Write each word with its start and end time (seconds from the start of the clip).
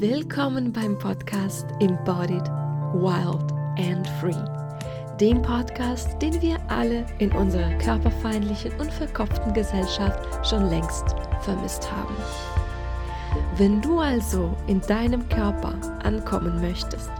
Willkommen 0.00 0.72
beim 0.72 0.98
Podcast 0.98 1.66
Embodied, 1.80 2.48
Wild 2.94 3.52
and 3.78 4.08
Free. 4.18 4.34
Dem 5.20 5.42
Podcast, 5.42 6.20
den 6.22 6.40
wir 6.40 6.56
alle 6.68 7.04
in 7.18 7.30
unserer 7.32 7.70
körperfeindlichen 7.74 8.72
und 8.80 8.90
verkopften 8.90 9.52
Gesellschaft 9.52 10.48
schon 10.48 10.70
längst 10.70 11.14
vermisst 11.42 11.92
haben. 11.92 12.16
Wenn 13.58 13.82
du 13.82 13.98
also 13.98 14.56
in 14.66 14.80
deinem 14.80 15.28
Körper 15.28 15.74
ankommen 16.02 16.58
möchtest, 16.62 17.10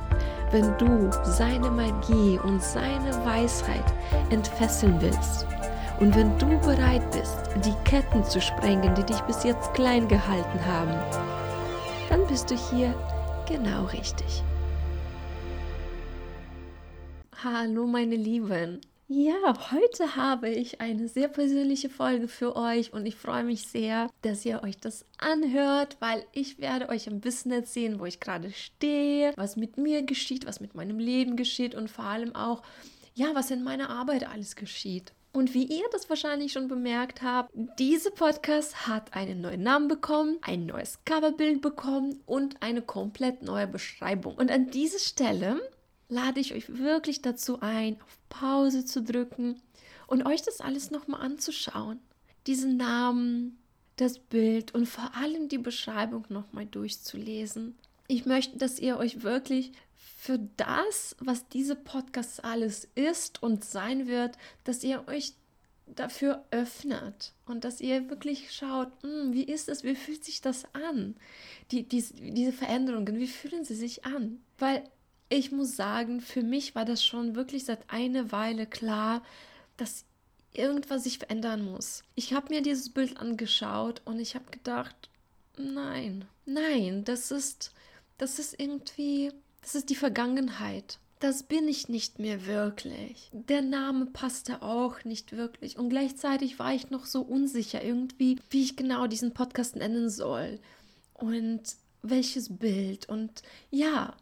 wenn 0.50 0.76
du 0.78 1.10
seine 1.24 1.70
Magie 1.70 2.38
und 2.42 2.62
seine 2.62 3.12
Weisheit 3.26 3.84
entfesseln 4.30 4.96
willst 4.98 5.46
und 6.00 6.16
wenn 6.16 6.36
du 6.38 6.58
bereit 6.60 7.08
bist, 7.12 7.36
die 7.66 7.74
Ketten 7.84 8.24
zu 8.24 8.40
sprengen, 8.40 8.94
die 8.94 9.04
dich 9.04 9.20
bis 9.22 9.44
jetzt 9.44 9.74
klein 9.74 10.08
gehalten 10.08 10.58
haben, 10.66 11.41
dann 12.08 12.26
bist 12.26 12.50
du 12.50 12.56
hier 12.70 12.94
genau 13.46 13.84
richtig. 13.86 14.42
Hallo 17.44 17.86
meine 17.86 18.16
Lieben. 18.16 18.80
Ja, 19.08 19.54
heute 19.72 20.16
habe 20.16 20.48
ich 20.48 20.80
eine 20.80 21.06
sehr 21.06 21.28
persönliche 21.28 21.90
Folge 21.90 22.28
für 22.28 22.56
euch 22.56 22.94
und 22.94 23.04
ich 23.04 23.16
freue 23.16 23.44
mich 23.44 23.66
sehr, 23.66 24.08
dass 24.22 24.46
ihr 24.46 24.62
euch 24.62 24.78
das 24.78 25.04
anhört, 25.18 25.98
weil 26.00 26.24
ich 26.32 26.58
werde 26.58 26.88
euch 26.88 27.08
ein 27.08 27.20
bisschen 27.20 27.52
erzählen, 27.52 28.00
wo 28.00 28.06
ich 28.06 28.20
gerade 28.20 28.50
stehe, 28.52 29.34
was 29.36 29.56
mit 29.56 29.76
mir 29.76 30.02
geschieht, 30.02 30.46
was 30.46 30.60
mit 30.60 30.74
meinem 30.74 30.98
Leben 30.98 31.36
geschieht 31.36 31.74
und 31.74 31.90
vor 31.90 32.06
allem 32.06 32.34
auch, 32.34 32.62
ja, 33.14 33.34
was 33.34 33.50
in 33.50 33.62
meiner 33.62 33.90
Arbeit 33.90 34.26
alles 34.26 34.56
geschieht. 34.56 35.12
Und 35.32 35.54
wie 35.54 35.64
ihr 35.64 35.84
das 35.92 36.10
wahrscheinlich 36.10 36.52
schon 36.52 36.68
bemerkt 36.68 37.22
habt, 37.22 37.50
diese 37.78 38.10
Podcast 38.10 38.86
hat 38.86 39.14
einen 39.14 39.40
neuen 39.40 39.62
Namen 39.62 39.88
bekommen, 39.88 40.36
ein 40.42 40.66
neues 40.66 40.98
Coverbild 41.06 41.62
bekommen 41.62 42.20
und 42.26 42.62
eine 42.62 42.82
komplett 42.82 43.42
neue 43.42 43.66
Beschreibung. 43.66 44.34
Und 44.34 44.50
an 44.50 44.70
dieser 44.70 44.98
Stelle 44.98 45.58
lade 46.08 46.38
ich 46.38 46.52
euch 46.52 46.76
wirklich 46.76 47.22
dazu 47.22 47.60
ein, 47.60 47.96
auf 48.02 48.18
Pause 48.28 48.84
zu 48.84 49.02
drücken 49.02 49.62
und 50.06 50.26
euch 50.26 50.42
das 50.42 50.60
alles 50.60 50.90
nochmal 50.90 51.22
anzuschauen. 51.22 51.98
Diesen 52.46 52.76
Namen, 52.76 53.58
das 53.96 54.18
Bild 54.18 54.74
und 54.74 54.86
vor 54.86 55.16
allem 55.16 55.48
die 55.48 55.58
Beschreibung 55.58 56.26
nochmal 56.28 56.66
durchzulesen. 56.66 57.78
Ich 58.12 58.26
möchte, 58.26 58.58
dass 58.58 58.78
ihr 58.78 58.98
euch 58.98 59.22
wirklich 59.22 59.72
für 60.18 60.38
das, 60.58 61.16
was 61.18 61.48
diese 61.48 61.74
Podcast 61.74 62.44
alles 62.44 62.86
ist 62.94 63.42
und 63.42 63.64
sein 63.64 64.06
wird, 64.06 64.36
dass 64.64 64.84
ihr 64.84 65.08
euch 65.08 65.32
dafür 65.86 66.44
öffnet 66.50 67.32
und 67.46 67.64
dass 67.64 67.80
ihr 67.80 68.10
wirklich 68.10 68.52
schaut, 68.52 68.88
hm, 69.02 69.32
wie 69.32 69.44
ist 69.44 69.70
es, 69.70 69.82
wie 69.82 69.94
fühlt 69.94 70.24
sich 70.24 70.42
das 70.42 70.66
an? 70.74 71.16
Die, 71.70 71.84
die, 71.88 72.02
diese 72.02 72.52
Veränderungen, 72.52 73.18
wie 73.18 73.26
fühlen 73.26 73.64
sie 73.64 73.74
sich 73.74 74.04
an? 74.04 74.42
Weil 74.58 74.84
ich 75.30 75.50
muss 75.50 75.74
sagen, 75.74 76.20
für 76.20 76.42
mich 76.42 76.74
war 76.74 76.84
das 76.84 77.02
schon 77.02 77.34
wirklich 77.34 77.64
seit 77.64 77.88
einer 77.88 78.30
Weile 78.30 78.66
klar, 78.66 79.22
dass 79.78 80.04
irgendwas 80.52 81.04
sich 81.04 81.16
verändern 81.16 81.64
muss. 81.64 82.04
Ich 82.14 82.34
habe 82.34 82.52
mir 82.52 82.60
dieses 82.60 82.90
Bild 82.90 83.16
angeschaut 83.16 84.02
und 84.04 84.20
ich 84.20 84.34
habe 84.34 84.50
gedacht, 84.50 85.08
nein, 85.56 86.26
nein, 86.44 87.04
das 87.04 87.30
ist, 87.30 87.72
das 88.22 88.38
ist 88.38 88.58
irgendwie 88.58 89.32
das 89.62 89.76
ist 89.76 89.90
die 89.90 89.94
Vergangenheit. 89.94 90.98
Das 91.20 91.44
bin 91.44 91.68
ich 91.68 91.88
nicht 91.88 92.18
mehr 92.18 92.46
wirklich. 92.46 93.30
Der 93.32 93.62
Name 93.62 94.06
passte 94.06 94.60
auch 94.60 95.04
nicht 95.04 95.36
wirklich. 95.36 95.78
Und 95.78 95.88
gleichzeitig 95.88 96.58
war 96.58 96.74
ich 96.74 96.90
noch 96.90 97.06
so 97.06 97.22
unsicher 97.22 97.82
irgendwie, 97.82 98.40
wie 98.50 98.64
ich 98.64 98.76
genau 98.76 99.06
diesen 99.06 99.32
Podcast 99.32 99.76
nennen 99.76 100.10
soll. 100.10 100.58
Und 101.14 101.62
welches 102.02 102.58
Bild. 102.58 103.08
Und 103.08 103.42
ja, 103.70 104.16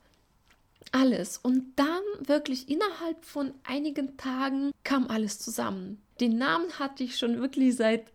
alles. 0.93 1.39
Und 1.39 1.73
dann 1.77 2.03
wirklich 2.21 2.69
innerhalb 2.69 3.25
von 3.25 3.55
einigen 3.65 4.19
Tagen 4.19 4.73
kam 4.85 5.09
alles 5.09 5.39
zusammen. 5.39 6.03
Den 6.21 6.37
Namen 6.37 6.79
hatte 6.79 7.03
ich 7.03 7.17
schon 7.17 7.41
wirklich 7.41 7.77
seit, 7.77 8.13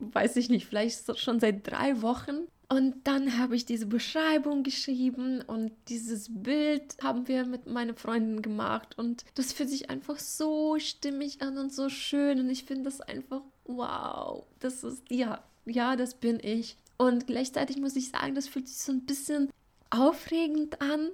weiß 0.00 0.34
ich 0.36 0.50
nicht, 0.50 0.66
vielleicht 0.66 1.16
schon 1.20 1.38
seit 1.38 1.64
drei 1.70 2.02
Wochen. 2.02 2.48
Und 2.68 3.06
dann 3.06 3.38
habe 3.38 3.56
ich 3.56 3.66
diese 3.66 3.86
Beschreibung 3.86 4.62
geschrieben 4.62 5.42
und 5.42 5.72
dieses 5.88 6.28
Bild 6.30 6.96
haben 7.02 7.28
wir 7.28 7.44
mit 7.44 7.66
meinen 7.66 7.94
Freunden 7.94 8.42
gemacht. 8.42 8.98
Und 8.98 9.24
das 9.34 9.52
fühlt 9.52 9.70
sich 9.70 9.90
einfach 9.90 10.18
so 10.18 10.78
stimmig 10.78 11.42
an 11.42 11.58
und 11.58 11.72
so 11.72 11.88
schön. 11.88 12.40
Und 12.40 12.50
ich 12.50 12.64
finde 12.64 12.84
das 12.84 13.00
einfach, 13.00 13.42
wow, 13.64 14.46
das 14.60 14.82
ist, 14.82 15.02
ja, 15.10 15.42
ja, 15.66 15.96
das 15.96 16.14
bin 16.14 16.40
ich. 16.42 16.76
Und 16.96 17.26
gleichzeitig 17.26 17.76
muss 17.76 17.96
ich 17.96 18.10
sagen, 18.10 18.34
das 18.34 18.48
fühlt 18.48 18.68
sich 18.68 18.78
so 18.78 18.92
ein 18.92 19.04
bisschen 19.04 19.50
aufregend 19.90 20.80
an, 20.80 21.10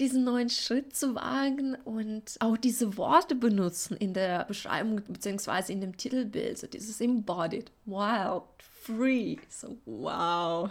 diesen 0.00 0.24
neuen 0.24 0.50
Schritt 0.50 0.96
zu 0.96 1.14
wagen 1.14 1.76
und 1.84 2.36
auch 2.40 2.56
diese 2.56 2.96
Worte 2.96 3.34
benutzen 3.34 3.96
in 3.96 4.12
der 4.12 4.44
Beschreibung 4.44 4.96
bzw. 4.96 5.72
in 5.72 5.80
dem 5.80 5.96
Titelbild, 5.96 6.58
so 6.58 6.66
dieses 6.66 7.00
Embodied, 7.00 7.70
Wild, 7.86 8.42
free. 8.84 9.36
So, 9.48 9.76
wow. 9.86 10.70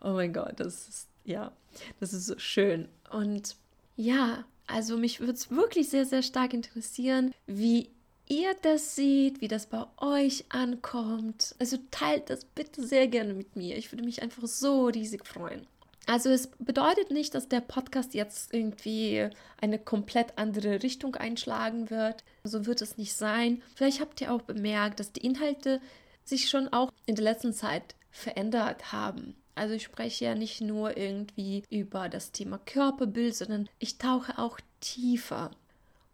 Oh 0.00 0.12
mein 0.12 0.32
Gott, 0.32 0.54
das 0.56 0.88
ist, 0.88 1.08
ja, 1.24 1.52
das 2.00 2.12
ist 2.12 2.26
so 2.26 2.38
schön. 2.38 2.88
Und 3.10 3.56
ja, 3.96 4.44
also 4.66 4.96
mich 4.96 5.20
würde 5.20 5.32
es 5.32 5.50
wirklich 5.50 5.88
sehr, 5.88 6.06
sehr 6.06 6.22
stark 6.22 6.52
interessieren, 6.52 7.32
wie 7.46 7.90
ihr 8.28 8.54
das 8.62 8.96
seht, 8.96 9.40
wie 9.40 9.48
das 9.48 9.66
bei 9.66 9.84
euch 9.98 10.44
ankommt. 10.48 11.54
Also 11.58 11.78
teilt 11.90 12.30
das 12.30 12.44
bitte 12.44 12.86
sehr 12.86 13.06
gerne 13.06 13.34
mit 13.34 13.56
mir. 13.56 13.76
Ich 13.76 13.92
würde 13.92 14.04
mich 14.04 14.22
einfach 14.22 14.46
so 14.46 14.86
riesig 14.86 15.26
freuen. 15.26 15.66
Also 16.06 16.28
es 16.28 16.48
bedeutet 16.58 17.10
nicht, 17.10 17.34
dass 17.34 17.48
der 17.48 17.60
Podcast 17.60 18.12
jetzt 18.12 18.52
irgendwie 18.52 19.28
eine 19.60 19.78
komplett 19.78 20.36
andere 20.36 20.82
Richtung 20.82 21.14
einschlagen 21.16 21.88
wird. 21.88 22.24
So 22.44 22.66
wird 22.66 22.82
es 22.82 22.98
nicht 22.98 23.14
sein. 23.14 23.62
Vielleicht 23.74 24.00
habt 24.00 24.20
ihr 24.20 24.32
auch 24.32 24.42
bemerkt, 24.42 25.00
dass 25.00 25.12
die 25.12 25.24
Inhalte 25.24 25.80
sich 26.24 26.48
schon 26.48 26.72
auch 26.72 26.92
in 27.06 27.14
der 27.14 27.24
letzten 27.24 27.52
Zeit 27.52 27.94
verändert 28.10 28.92
haben. 28.92 29.34
Also 29.54 29.74
ich 29.74 29.84
spreche 29.84 30.24
ja 30.24 30.34
nicht 30.34 30.60
nur 30.60 30.96
irgendwie 30.96 31.62
über 31.70 32.08
das 32.08 32.32
Thema 32.32 32.58
Körperbild, 32.58 33.36
sondern 33.36 33.68
ich 33.78 33.98
tauche 33.98 34.38
auch 34.38 34.58
tiefer. 34.80 35.50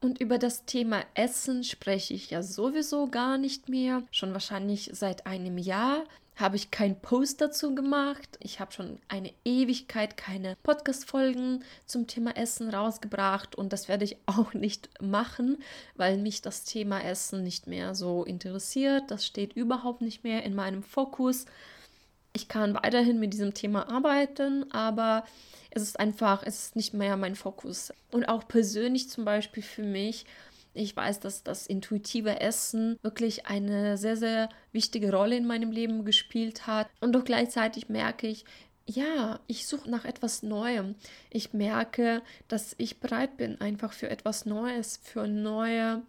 Und 0.02 0.20
über 0.20 0.38
das 0.38 0.64
Thema 0.64 1.02
Essen 1.14 1.62
spreche 1.62 2.14
ich 2.14 2.30
ja 2.30 2.42
sowieso 2.42 3.08
gar 3.08 3.38
nicht 3.38 3.68
mehr, 3.68 4.02
schon 4.10 4.32
wahrscheinlich 4.32 4.90
seit 4.92 5.26
einem 5.26 5.58
Jahr 5.58 6.04
habe 6.40 6.56
ich 6.56 6.70
keinen 6.70 7.00
Post 7.00 7.40
dazu 7.40 7.74
gemacht. 7.74 8.38
Ich 8.40 8.60
habe 8.60 8.72
schon 8.72 8.98
eine 9.08 9.32
Ewigkeit 9.44 10.16
keine 10.16 10.56
Podcast-Folgen 10.62 11.62
zum 11.86 12.06
Thema 12.06 12.36
Essen 12.36 12.70
rausgebracht 12.70 13.54
und 13.54 13.72
das 13.72 13.88
werde 13.88 14.04
ich 14.04 14.16
auch 14.26 14.54
nicht 14.54 14.88
machen, 15.00 15.58
weil 15.96 16.16
mich 16.16 16.42
das 16.42 16.64
Thema 16.64 17.00
Essen 17.04 17.44
nicht 17.44 17.66
mehr 17.66 17.94
so 17.94 18.24
interessiert. 18.24 19.10
Das 19.10 19.26
steht 19.26 19.52
überhaupt 19.52 20.00
nicht 20.00 20.24
mehr 20.24 20.42
in 20.42 20.54
meinem 20.54 20.82
Fokus. 20.82 21.44
Ich 22.32 22.48
kann 22.48 22.74
weiterhin 22.74 23.20
mit 23.20 23.32
diesem 23.32 23.54
Thema 23.54 23.88
arbeiten, 23.88 24.70
aber 24.72 25.24
es 25.70 25.82
ist 25.82 25.98
einfach, 25.98 26.42
es 26.44 26.64
ist 26.64 26.76
nicht 26.76 26.94
mehr 26.94 27.16
mein 27.16 27.34
Fokus. 27.34 27.92
Und 28.10 28.28
auch 28.28 28.46
persönlich 28.46 29.08
zum 29.08 29.24
Beispiel 29.24 29.62
für 29.62 29.82
mich 29.82 30.26
ich 30.74 30.94
weiß, 30.94 31.20
dass 31.20 31.42
das 31.42 31.66
intuitive 31.66 32.40
Essen 32.40 32.96
wirklich 33.02 33.46
eine 33.46 33.96
sehr, 33.96 34.16
sehr 34.16 34.48
wichtige 34.72 35.10
Rolle 35.10 35.36
in 35.36 35.46
meinem 35.46 35.72
Leben 35.72 36.04
gespielt 36.04 36.66
hat. 36.66 36.88
Und 37.00 37.12
doch 37.12 37.24
gleichzeitig 37.24 37.88
merke 37.88 38.28
ich, 38.28 38.44
ja, 38.86 39.40
ich 39.46 39.66
suche 39.66 39.90
nach 39.90 40.04
etwas 40.04 40.42
Neuem. 40.42 40.94
Ich 41.30 41.52
merke, 41.52 42.22
dass 42.48 42.74
ich 42.78 42.98
bereit 42.98 43.36
bin 43.36 43.60
einfach 43.60 43.92
für 43.92 44.10
etwas 44.10 44.46
Neues, 44.46 45.00
für 45.02 45.26
neue 45.26 46.02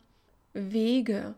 Wege. 0.54 1.36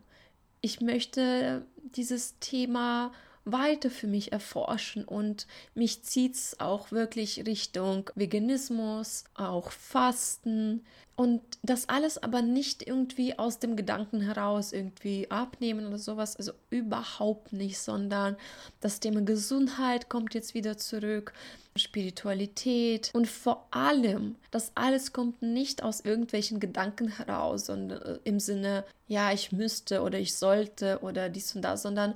Ich 0.60 0.80
möchte 0.80 1.66
dieses 1.94 2.38
Thema 2.38 3.12
weiter 3.44 3.90
für 3.90 4.06
mich 4.06 4.32
erforschen 4.32 5.04
und 5.04 5.46
mich 5.74 6.02
zieht 6.02 6.34
es 6.34 6.60
auch 6.60 6.90
wirklich 6.90 7.46
Richtung 7.46 8.10
Veganismus, 8.14 9.24
auch 9.34 9.70
Fasten 9.70 10.82
und 11.16 11.42
das 11.62 11.88
alles 11.88 12.20
aber 12.20 12.42
nicht 12.42 12.84
irgendwie 12.84 13.38
aus 13.38 13.60
dem 13.60 13.76
Gedanken 13.76 14.20
heraus 14.20 14.72
irgendwie 14.72 15.30
abnehmen 15.30 15.86
oder 15.86 15.98
sowas, 15.98 16.36
also 16.36 16.52
überhaupt 16.70 17.52
nicht, 17.52 17.78
sondern 17.78 18.36
das 18.80 18.98
Thema 18.98 19.22
Gesundheit 19.22 20.08
kommt 20.08 20.34
jetzt 20.34 20.54
wieder 20.54 20.76
zurück. 20.76 21.32
Spiritualität 21.76 23.10
und 23.14 23.26
vor 23.26 23.66
allem, 23.72 24.36
das 24.52 24.70
alles 24.76 25.12
kommt 25.12 25.42
nicht 25.42 25.82
aus 25.82 26.00
irgendwelchen 26.00 26.60
Gedanken 26.60 27.08
heraus, 27.08 27.66
sondern 27.66 28.00
äh, 28.00 28.18
im 28.22 28.38
Sinne, 28.38 28.84
ja, 29.08 29.32
ich 29.32 29.50
müsste 29.50 30.02
oder 30.02 30.20
ich 30.20 30.36
sollte 30.36 31.00
oder 31.02 31.28
dies 31.28 31.54
und 31.56 31.62
das, 31.62 31.82
sondern 31.82 32.14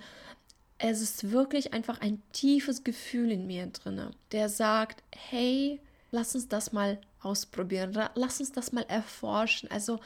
es 0.78 1.00
ist 1.00 1.30
wirklich 1.32 1.74
einfach 1.74 2.00
ein 2.00 2.22
tiefes 2.32 2.84
Gefühl 2.84 3.32
in 3.32 3.46
mir 3.46 3.66
drinne, 3.66 4.12
der 4.32 4.48
sagt, 4.48 5.02
hey, 5.14 5.80
lass 6.10 6.34
uns 6.34 6.48
das 6.48 6.72
mal 6.72 7.00
ausprobieren, 7.20 7.98
lass 8.14 8.40
uns 8.40 8.52
das 8.52 8.72
mal 8.72 8.84
erforschen. 8.88 9.70
Also 9.70 9.98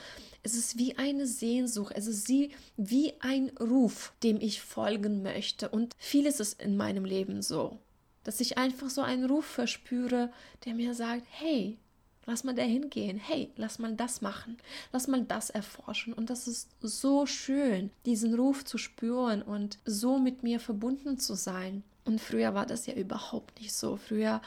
es 0.42 0.54
ist 0.54 0.78
wie 0.78 0.96
eine 0.96 1.26
Sehnsucht, 1.26 1.92
es 1.94 2.06
ist 2.06 2.28
wie 2.28 3.12
ein 3.20 3.50
Ruf, 3.60 4.12
dem 4.22 4.40
ich 4.40 4.62
folgen 4.62 5.22
möchte. 5.22 5.68
Und 5.68 5.94
vieles 5.98 6.40
ist 6.40 6.60
in 6.60 6.76
meinem 6.76 7.04
Leben 7.04 7.42
so. 7.42 7.78
dass 8.24 8.40
ich 8.40 8.58
einfach 8.58 8.90
so 8.90 9.02
einen 9.02 9.24
Ruf 9.24 9.44
verspüre, 9.46 10.30
der 10.64 10.74
mir 10.74 10.94
sagt, 10.94 11.26
hey, 11.30 11.78
lass 12.26 12.44
mal 12.44 12.54
da 12.54 12.62
hingehen, 12.62 13.18
hey, 13.18 13.50
lass 13.56 13.78
mal 13.78 13.94
das 13.94 14.20
machen, 14.20 14.56
lass 14.92 15.08
mal 15.08 15.22
das 15.24 15.50
erforschen. 15.50 16.12
Und 16.12 16.30
das 16.30 16.48
ist 16.48 16.70
so 16.80 17.26
schön, 17.26 17.90
diesen 18.06 18.34
Ruf 18.34 18.64
zu 18.64 18.78
spüren 18.78 19.42
und 19.42 19.78
so 19.84 20.18
mit 20.18 20.42
mir 20.42 20.60
verbunden 20.60 21.18
zu 21.18 21.34
sein. 21.34 21.82
Und 22.04 22.20
früher 22.20 22.54
war 22.54 22.66
das 22.66 22.86
ja 22.86 22.94
überhaupt 22.94 23.60
nicht 23.60 23.72
so. 23.72 23.96
Früher, 23.96 24.40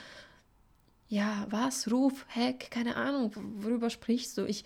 ja, 1.08 1.46
was? 1.50 1.92
Ruf, 1.92 2.26
Heck, 2.30 2.72
keine 2.72 2.96
Ahnung, 2.96 3.32
worüber 3.58 3.90
sprichst 3.90 4.38
du? 4.38 4.46
Ich 4.46 4.66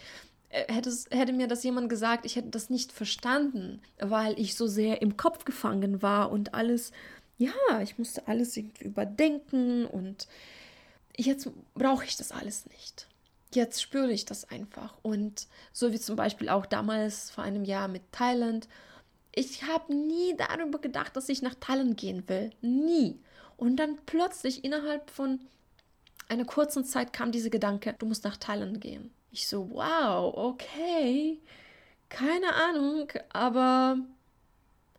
äh, 0.50 0.72
hätte, 0.74 0.92
hätte 1.12 1.34
mir 1.34 1.48
das 1.48 1.64
jemand 1.64 1.90
gesagt, 1.90 2.26
ich 2.26 2.36
hätte 2.36 2.50
das 2.50 2.70
nicht 2.70 2.92
verstanden, 2.92 3.82
weil 4.00 4.40
ich 4.40 4.56
so 4.56 4.68
sehr 4.68 5.02
im 5.02 5.18
Kopf 5.18 5.46
gefangen 5.46 6.02
war 6.02 6.32
und 6.32 6.54
alles 6.54 6.92
ja, 7.40 7.82
ich 7.82 7.98
musste 7.98 8.28
alles 8.28 8.56
irgendwie 8.58 8.84
überdenken 8.84 9.86
und 9.86 10.28
jetzt 11.26 11.50
brauche 11.74 12.06
ich 12.06 12.18
das 12.18 12.32
alles 12.32 12.66
nicht. 12.68 13.08
Jetzt 13.54 13.82
spüre 13.82 14.12
ich 14.12 14.26
das 14.26 14.50
einfach. 14.50 14.94
Und 15.02 15.48
so 15.74 15.92
wie 15.92 16.00
zum 16.00 16.16
Beispiel 16.16 16.50
auch 16.50 16.66
damals 16.66 17.32
vor 17.32 17.44
einem 17.44 17.66
Jahr 17.66 17.88
mit 17.88 18.04
Thailand. 18.12 18.68
Ich 19.34 19.64
habe 19.64 19.94
nie 19.94 20.36
darüber 20.38 20.80
gedacht, 20.80 21.16
dass 21.16 21.30
ich 21.30 21.42
nach 21.42 21.56
Thailand 21.56 21.98
gehen 21.98 22.28
will. 22.28 22.52
Nie. 22.62 23.20
Und 23.58 23.78
dann 23.78 23.98
plötzlich 24.06 24.64
innerhalb 24.64 25.10
von 25.10 25.40
einer 26.28 26.46
kurzen 26.46 26.86
Zeit 26.86 27.12
kam 27.12 27.32
dieser 27.32 27.50
Gedanke, 27.50 27.96
du 27.98 28.06
musst 28.06 28.24
nach 28.24 28.38
Thailand 28.38 28.80
gehen. 28.82 29.12
Ich 29.32 29.48
so, 29.48 29.70
wow, 29.72 30.34
okay. 30.36 31.40
Keine 32.10 32.54
Ahnung, 32.54 33.12
aber 33.30 33.98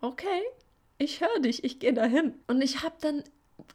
okay 0.01 0.43
ich 1.01 1.21
höre 1.21 1.41
dich, 1.41 1.65
ich 1.65 1.79
gehe 1.79 1.95
dahin. 1.95 2.35
Und 2.47 2.61
ich 2.61 2.83
habe 2.83 2.95
dann 3.01 3.25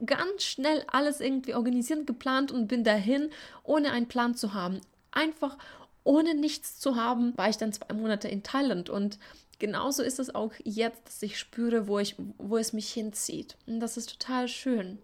ganz 0.06 0.44
schnell 0.44 0.84
alles 0.88 1.22
irgendwie 1.22 1.56
organisiert, 1.56 2.08
geplant 2.08 2.52
und 2.52 2.68
bin 2.68 2.84
dahin, 2.84 3.30
ohne 3.64 3.92
einen 3.92 4.08
Plan 4.08 4.36
zu 4.36 4.54
haben. 4.54 4.82
Einfach 5.12 5.58
ohne 6.04 6.36
nichts 6.36 6.80
zu 6.80 6.96
haben, 6.96 7.38
war 7.38 7.50
ich 7.50 7.58
dann 7.58 7.74
zwei 7.74 7.94
Monate 7.94 8.28
in 8.28 8.44
Thailand 8.44 8.90
und 8.90 9.18
genauso 9.60 10.04
ist 10.04 10.20
es 10.20 10.34
auch 10.34 10.52
jetzt, 10.64 11.08
dass 11.08 11.24
ich 11.24 11.40
spüre, 11.40 11.88
wo, 11.88 12.00
ich, 12.00 12.16
wo 12.38 12.58
es 12.58 12.74
mich 12.74 12.92
hinzieht. 12.92 13.58
Und 13.66 13.80
das 13.80 13.98
ist 13.98 14.20
total 14.20 14.48
schön. 14.48 15.00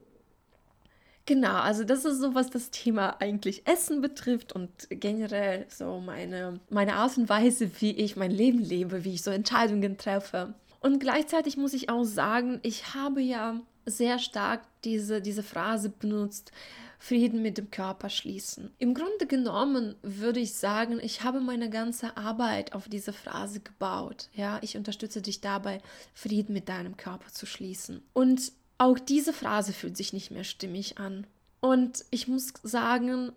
Genau, 1.26 1.54
also 1.54 1.84
das 1.84 2.04
ist 2.04 2.20
so, 2.20 2.34
was 2.36 2.50
das 2.50 2.72
Thema 2.72 3.22
eigentlich 3.22 3.68
Essen 3.68 4.02
betrifft 4.02 4.54
und 4.54 4.70
generell 4.90 5.66
so 5.70 6.00
meine, 6.00 6.60
meine 6.70 6.96
Art 6.96 7.18
und 7.18 7.30
Weise, 7.30 7.70
wie 7.80 7.92
ich 7.92 8.16
mein 8.16 8.32
Leben 8.32 8.60
lebe, 8.60 9.06
wie 9.06 9.14
ich 9.14 9.22
so 9.22 9.32
Entscheidungen 9.32 9.98
treffe. 9.98 10.54
Und 10.80 11.00
gleichzeitig 11.00 11.58
muss 11.58 11.74
ich 11.74 11.90
auch 11.90 12.04
sagen, 12.04 12.60
ich 12.64 12.96
habe 12.96 13.22
ja 13.22 13.62
sehr 13.86 14.20
stark 14.20 14.62
diese, 14.84 15.22
diese 15.22 15.44
Phrase 15.44 15.90
benutzt, 15.90 16.52
Frieden 17.00 17.42
mit 17.42 17.58
dem 17.58 17.72
Körper 17.72 18.10
schließen. 18.10 18.72
Im 18.78 18.94
Grunde 18.94 19.26
genommen 19.26 19.96
würde 20.04 20.40
ich 20.40 20.54
sagen, 20.54 21.00
ich 21.02 21.24
habe 21.24 21.42
meine 21.42 21.70
ganze 21.70 22.16
Arbeit 22.16 22.74
auf 22.74 22.88
diese 22.88 23.12
Phrase 23.12 23.60
gebaut. 23.60 24.30
Ja, 24.36 24.60
ich 24.62 24.78
unterstütze 24.78 25.22
dich 25.22 25.42
dabei, 25.42 25.82
Frieden 26.14 26.54
mit 26.54 26.70
deinem 26.70 26.98
Körper 26.98 27.30
zu 27.30 27.48
schließen. 27.48 28.04
Und 28.14 28.52
auch 28.78 29.00
diese 29.00 29.34
Phrase 29.34 29.74
fühlt 29.74 29.98
sich 29.98 30.14
nicht 30.14 30.30
mehr 30.30 30.44
stimmig 30.44 31.00
an. 31.00 31.26
Und 31.60 32.06
ich 32.12 32.28
muss 32.28 32.54
sagen, 32.62 33.32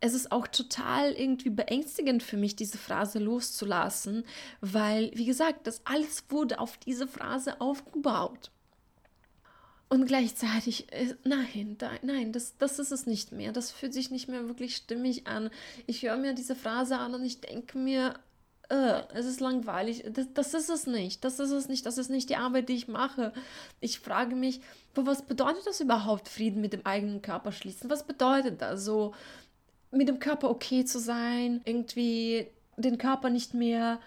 es 0.00 0.12
ist 0.12 0.32
auch 0.32 0.46
total 0.46 1.12
irgendwie 1.12 1.50
beängstigend 1.50 2.22
für 2.22 2.36
mich, 2.36 2.56
diese 2.56 2.76
Phrase 2.76 3.18
loszulassen, 3.18 4.24
weil, 4.60 5.10
wie 5.14 5.24
gesagt, 5.24 5.66
das 5.66 5.80
alles 5.86 6.24
wurde 6.28 6.58
auf 6.58 6.76
diese 6.76 7.08
Phrase 7.08 7.60
aufgebaut. 7.60 8.50
Und 9.88 10.06
gleichzeitig, 10.06 10.92
äh, 10.92 11.14
nein, 11.24 11.76
nein, 12.02 12.32
das, 12.32 12.56
das 12.56 12.78
ist 12.78 12.90
es 12.90 13.06
nicht 13.06 13.32
mehr. 13.32 13.52
Das 13.52 13.70
fühlt 13.70 13.94
sich 13.94 14.10
nicht 14.10 14.28
mehr 14.28 14.48
wirklich 14.48 14.76
stimmig 14.76 15.26
an. 15.26 15.50
Ich 15.86 16.02
höre 16.02 16.16
mir 16.16 16.34
diese 16.34 16.54
Phrase 16.54 16.98
an 16.98 17.14
und 17.14 17.24
ich 17.24 17.40
denke 17.40 17.78
mir, 17.78 18.14
äh, 18.70 19.02
es 19.12 19.26
ist 19.26 19.40
langweilig. 19.40 20.04
Das, 20.12 20.32
das 20.32 20.54
ist 20.54 20.70
es 20.70 20.86
nicht. 20.86 21.22
Das 21.24 21.38
ist 21.38 21.50
es 21.50 21.68
nicht. 21.68 21.86
Das 21.86 21.98
ist 21.98 22.10
nicht 22.10 22.30
die 22.30 22.36
Arbeit, 22.36 22.68
die 22.68 22.74
ich 22.74 22.88
mache. 22.88 23.32
Ich 23.80 24.00
frage 24.00 24.34
mich, 24.34 24.60
was 24.94 25.22
bedeutet 25.22 25.66
das 25.66 25.80
überhaupt, 25.80 26.28
Frieden 26.28 26.60
mit 26.60 26.72
dem 26.72 26.86
eigenen 26.86 27.22
Körper 27.22 27.52
schließen? 27.52 27.90
Was 27.90 28.06
bedeutet 28.06 28.62
das 28.62 28.84
so? 28.84 29.12
mit 29.94 30.08
dem 30.08 30.18
Körper 30.18 30.50
okay 30.50 30.84
zu 30.84 30.98
sein, 30.98 31.60
irgendwie 31.64 32.48
den 32.76 32.98
Körper 32.98 33.30
nicht 33.30 33.54
mehr 33.54 34.00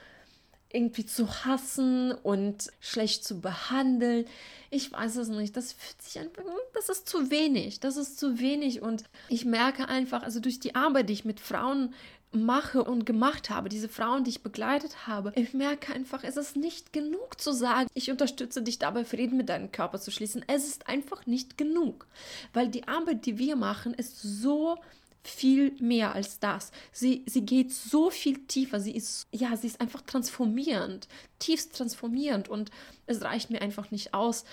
irgendwie 0.72 1.06
zu 1.06 1.46
hassen 1.46 2.12
und 2.12 2.72
schlecht 2.80 3.24
zu 3.24 3.40
behandeln. 3.40 4.26
Ich 4.70 4.92
weiß 4.92 5.16
es 5.18 5.30
nicht. 5.30 5.56
Das 5.56 5.74
fühlt 5.74 6.02
sich 6.02 6.20
einfach, 6.20 6.44
das 6.74 6.90
ist 6.90 7.08
zu 7.08 7.32
wenig. 7.32 7.80
Das 7.80 7.96
ist 7.96 8.20
zu 8.20 8.40
wenig. 8.40 8.82
Und 8.82 9.04
ich 9.30 9.46
merke 9.46 9.88
einfach, 9.88 10.24
also 10.24 10.40
durch 10.40 10.60
die 10.60 10.76
Arbeit, 10.76 11.10
die 11.10 11.14
ich 11.14 11.26
mit 11.26 11.40
Frauen 11.40 11.94
mache 12.34 12.84
und 12.84 13.06
gemacht 13.06 13.50
habe, 13.50 13.70
diese 13.70 13.88
Frauen, 13.88 14.26
die 14.26 14.32
ich 14.32 14.44
begleitet 14.44 15.08
habe, 15.08 15.32
ich 15.36 15.54
merke 15.54 15.94
einfach, 15.94 16.26
es 16.26 16.36
ist 16.36 16.58
nicht 16.58 16.92
genug 16.92 17.40
zu 17.40 17.54
sagen, 17.54 17.88
ich 17.94 18.12
unterstütze 18.12 18.62
dich 18.62 18.80
dabei, 18.80 19.06
Frieden 19.06 19.38
mit 19.38 19.48
deinem 19.48 19.72
Körper 19.72 20.00
zu 20.00 20.12
schließen. 20.12 20.44
Es 20.48 20.68
ist 20.68 20.90
einfach 20.90 21.26
nicht 21.26 21.58
genug. 21.58 22.06
Weil 22.54 22.68
die 22.68 22.88
Arbeit, 22.88 23.26
die 23.26 23.38
wir 23.38 23.56
machen, 23.56 23.94
ist 23.94 24.22
so 24.22 24.78
viel 25.28 25.72
mehr 25.80 26.16
als 26.16 26.40
das. 26.40 26.72
Sie, 26.92 27.24
sie 27.28 27.46
geht 27.46 27.74
so 27.74 28.10
viel 28.10 28.46
tiefer. 28.48 28.80
Sie 28.80 28.96
ist, 28.96 29.28
ja, 29.32 29.56
sie 29.58 29.68
ist 29.68 29.82
einfach 29.82 30.02
transformierend, 30.02 31.08
tiefst 31.40 31.76
transformierend. 31.76 32.50
Und 32.50 32.72
es 33.06 33.22
reicht 33.22 33.50
mir 33.50 33.62
einfach 33.62 33.92
nicht 33.92 34.14
aus, 34.14 34.46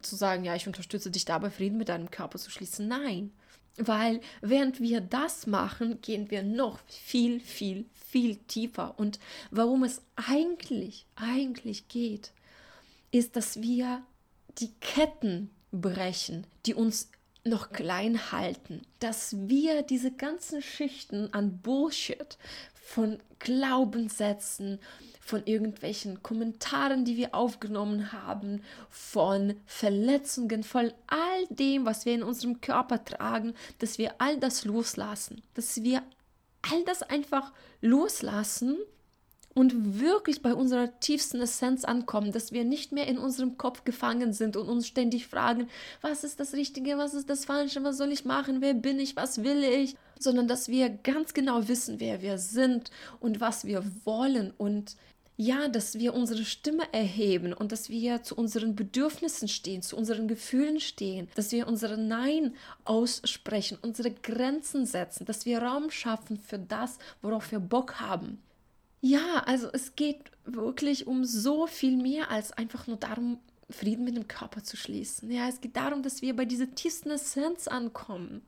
zu 0.00 0.16
sagen, 0.16 0.44
ja, 0.44 0.54
ich 0.54 0.66
unterstütze 0.66 1.10
dich 1.10 1.24
dabei, 1.24 1.50
Frieden 1.50 1.78
mit 1.78 1.88
deinem 1.88 2.10
Körper 2.10 2.38
zu 2.38 2.50
schließen. 2.50 2.88
Nein. 2.88 3.32
Weil 3.76 4.20
während 4.40 4.80
wir 4.80 5.00
das 5.00 5.46
machen, 5.46 6.00
gehen 6.00 6.30
wir 6.30 6.42
noch 6.42 6.78
viel, 6.86 7.40
viel, 7.40 7.86
viel 7.92 8.36
tiefer. 8.36 8.94
Und 8.98 9.18
warum 9.50 9.82
es 9.82 10.00
eigentlich, 10.14 11.06
eigentlich 11.16 11.88
geht, 11.88 12.32
ist, 13.10 13.36
dass 13.36 13.60
wir 13.60 14.02
die 14.58 14.72
Ketten 14.80 15.50
brechen, 15.72 16.46
die 16.66 16.74
uns 16.74 17.10
noch 17.44 17.70
klein 17.72 18.32
halten, 18.32 18.82
dass 19.00 19.36
wir 19.48 19.82
diese 19.82 20.10
ganzen 20.10 20.62
Schichten 20.62 21.32
an 21.32 21.58
Bullshit 21.58 22.38
von 22.72 23.18
Glaubenssätzen, 23.38 24.78
von 25.20 25.46
irgendwelchen 25.46 26.22
Kommentaren, 26.22 27.04
die 27.04 27.16
wir 27.16 27.34
aufgenommen 27.34 28.12
haben, 28.12 28.62
von 28.90 29.56
Verletzungen, 29.64 30.62
von 30.62 30.92
all 31.06 31.46
dem, 31.48 31.86
was 31.86 32.04
wir 32.04 32.14
in 32.14 32.22
unserem 32.22 32.60
Körper 32.60 33.04
tragen, 33.04 33.54
dass 33.78 33.96
wir 33.96 34.14
all 34.18 34.38
das 34.38 34.64
loslassen, 34.64 35.42
dass 35.54 35.82
wir 35.82 36.02
all 36.70 36.84
das 36.84 37.02
einfach 37.02 37.52
loslassen 37.80 38.76
und 39.54 40.00
wirklich 40.00 40.42
bei 40.42 40.54
unserer 40.54 40.98
tiefsten 41.00 41.40
Essenz 41.40 41.84
ankommen, 41.84 42.32
dass 42.32 42.52
wir 42.52 42.64
nicht 42.64 42.92
mehr 42.92 43.06
in 43.06 43.18
unserem 43.18 43.56
Kopf 43.56 43.84
gefangen 43.84 44.32
sind 44.32 44.56
und 44.56 44.68
uns 44.68 44.86
ständig 44.86 45.26
fragen, 45.26 45.68
was 46.00 46.24
ist 46.24 46.40
das 46.40 46.54
Richtige, 46.54 46.98
was 46.98 47.14
ist 47.14 47.30
das 47.30 47.44
Falsche, 47.44 47.82
was 47.84 47.96
soll 47.96 48.12
ich 48.12 48.24
machen, 48.24 48.60
wer 48.60 48.74
bin 48.74 48.98
ich, 48.98 49.16
was 49.16 49.42
will 49.44 49.62
ich, 49.62 49.96
sondern 50.18 50.48
dass 50.48 50.68
wir 50.68 50.88
ganz 50.90 51.34
genau 51.34 51.68
wissen, 51.68 52.00
wer 52.00 52.20
wir 52.20 52.38
sind 52.38 52.90
und 53.20 53.40
was 53.40 53.64
wir 53.64 53.84
wollen 54.04 54.52
und 54.56 54.96
ja, 55.36 55.66
dass 55.66 55.98
wir 55.98 56.14
unsere 56.14 56.44
Stimme 56.44 56.84
erheben 56.92 57.52
und 57.52 57.72
dass 57.72 57.88
wir 57.88 58.22
zu 58.22 58.36
unseren 58.36 58.76
Bedürfnissen 58.76 59.48
stehen, 59.48 59.82
zu 59.82 59.96
unseren 59.96 60.28
Gefühlen 60.28 60.78
stehen, 60.78 61.28
dass 61.34 61.50
wir 61.50 61.66
unsere 61.66 61.98
Nein 61.98 62.54
aussprechen, 62.84 63.76
unsere 63.82 64.12
Grenzen 64.12 64.86
setzen, 64.86 65.24
dass 65.24 65.44
wir 65.44 65.60
Raum 65.60 65.90
schaffen 65.90 66.38
für 66.38 66.58
das, 66.58 66.98
worauf 67.20 67.50
wir 67.50 67.58
Bock 67.58 67.98
haben. 67.98 68.38
Ja, 69.06 69.40
also 69.40 69.68
es 69.70 69.96
geht 69.96 70.30
wirklich 70.46 71.06
um 71.06 71.26
so 71.26 71.66
viel 71.66 71.98
mehr 71.98 72.30
als 72.30 72.52
einfach 72.52 72.86
nur 72.86 72.96
darum, 72.96 73.38
Frieden 73.68 74.02
mit 74.04 74.16
dem 74.16 74.28
Körper 74.28 74.64
zu 74.64 74.78
schließen. 74.78 75.30
Ja, 75.30 75.46
es 75.46 75.60
geht 75.60 75.76
darum, 75.76 76.02
dass 76.02 76.22
wir 76.22 76.34
bei 76.34 76.46
dieser 76.46 76.74
tiefsten 76.74 77.10
Essenz 77.10 77.68
ankommen 77.68 78.40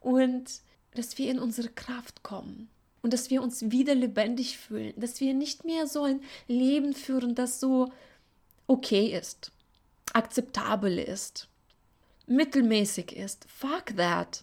und 0.00 0.50
dass 0.96 1.16
wir 1.16 1.30
in 1.30 1.38
unsere 1.38 1.68
Kraft 1.68 2.24
kommen 2.24 2.70
und 3.02 3.12
dass 3.12 3.30
wir 3.30 3.40
uns 3.40 3.70
wieder 3.70 3.94
lebendig 3.94 4.58
fühlen, 4.58 4.94
dass 4.96 5.20
wir 5.20 5.32
nicht 5.32 5.64
mehr 5.64 5.86
so 5.86 6.02
ein 6.02 6.22
Leben 6.48 6.92
führen, 6.92 7.36
das 7.36 7.60
so 7.60 7.92
okay 8.66 9.16
ist, 9.16 9.52
akzeptabel 10.12 10.98
ist, 10.98 11.46
mittelmäßig 12.26 13.14
ist. 13.14 13.46
Fuck 13.48 13.96
that. 13.96 14.42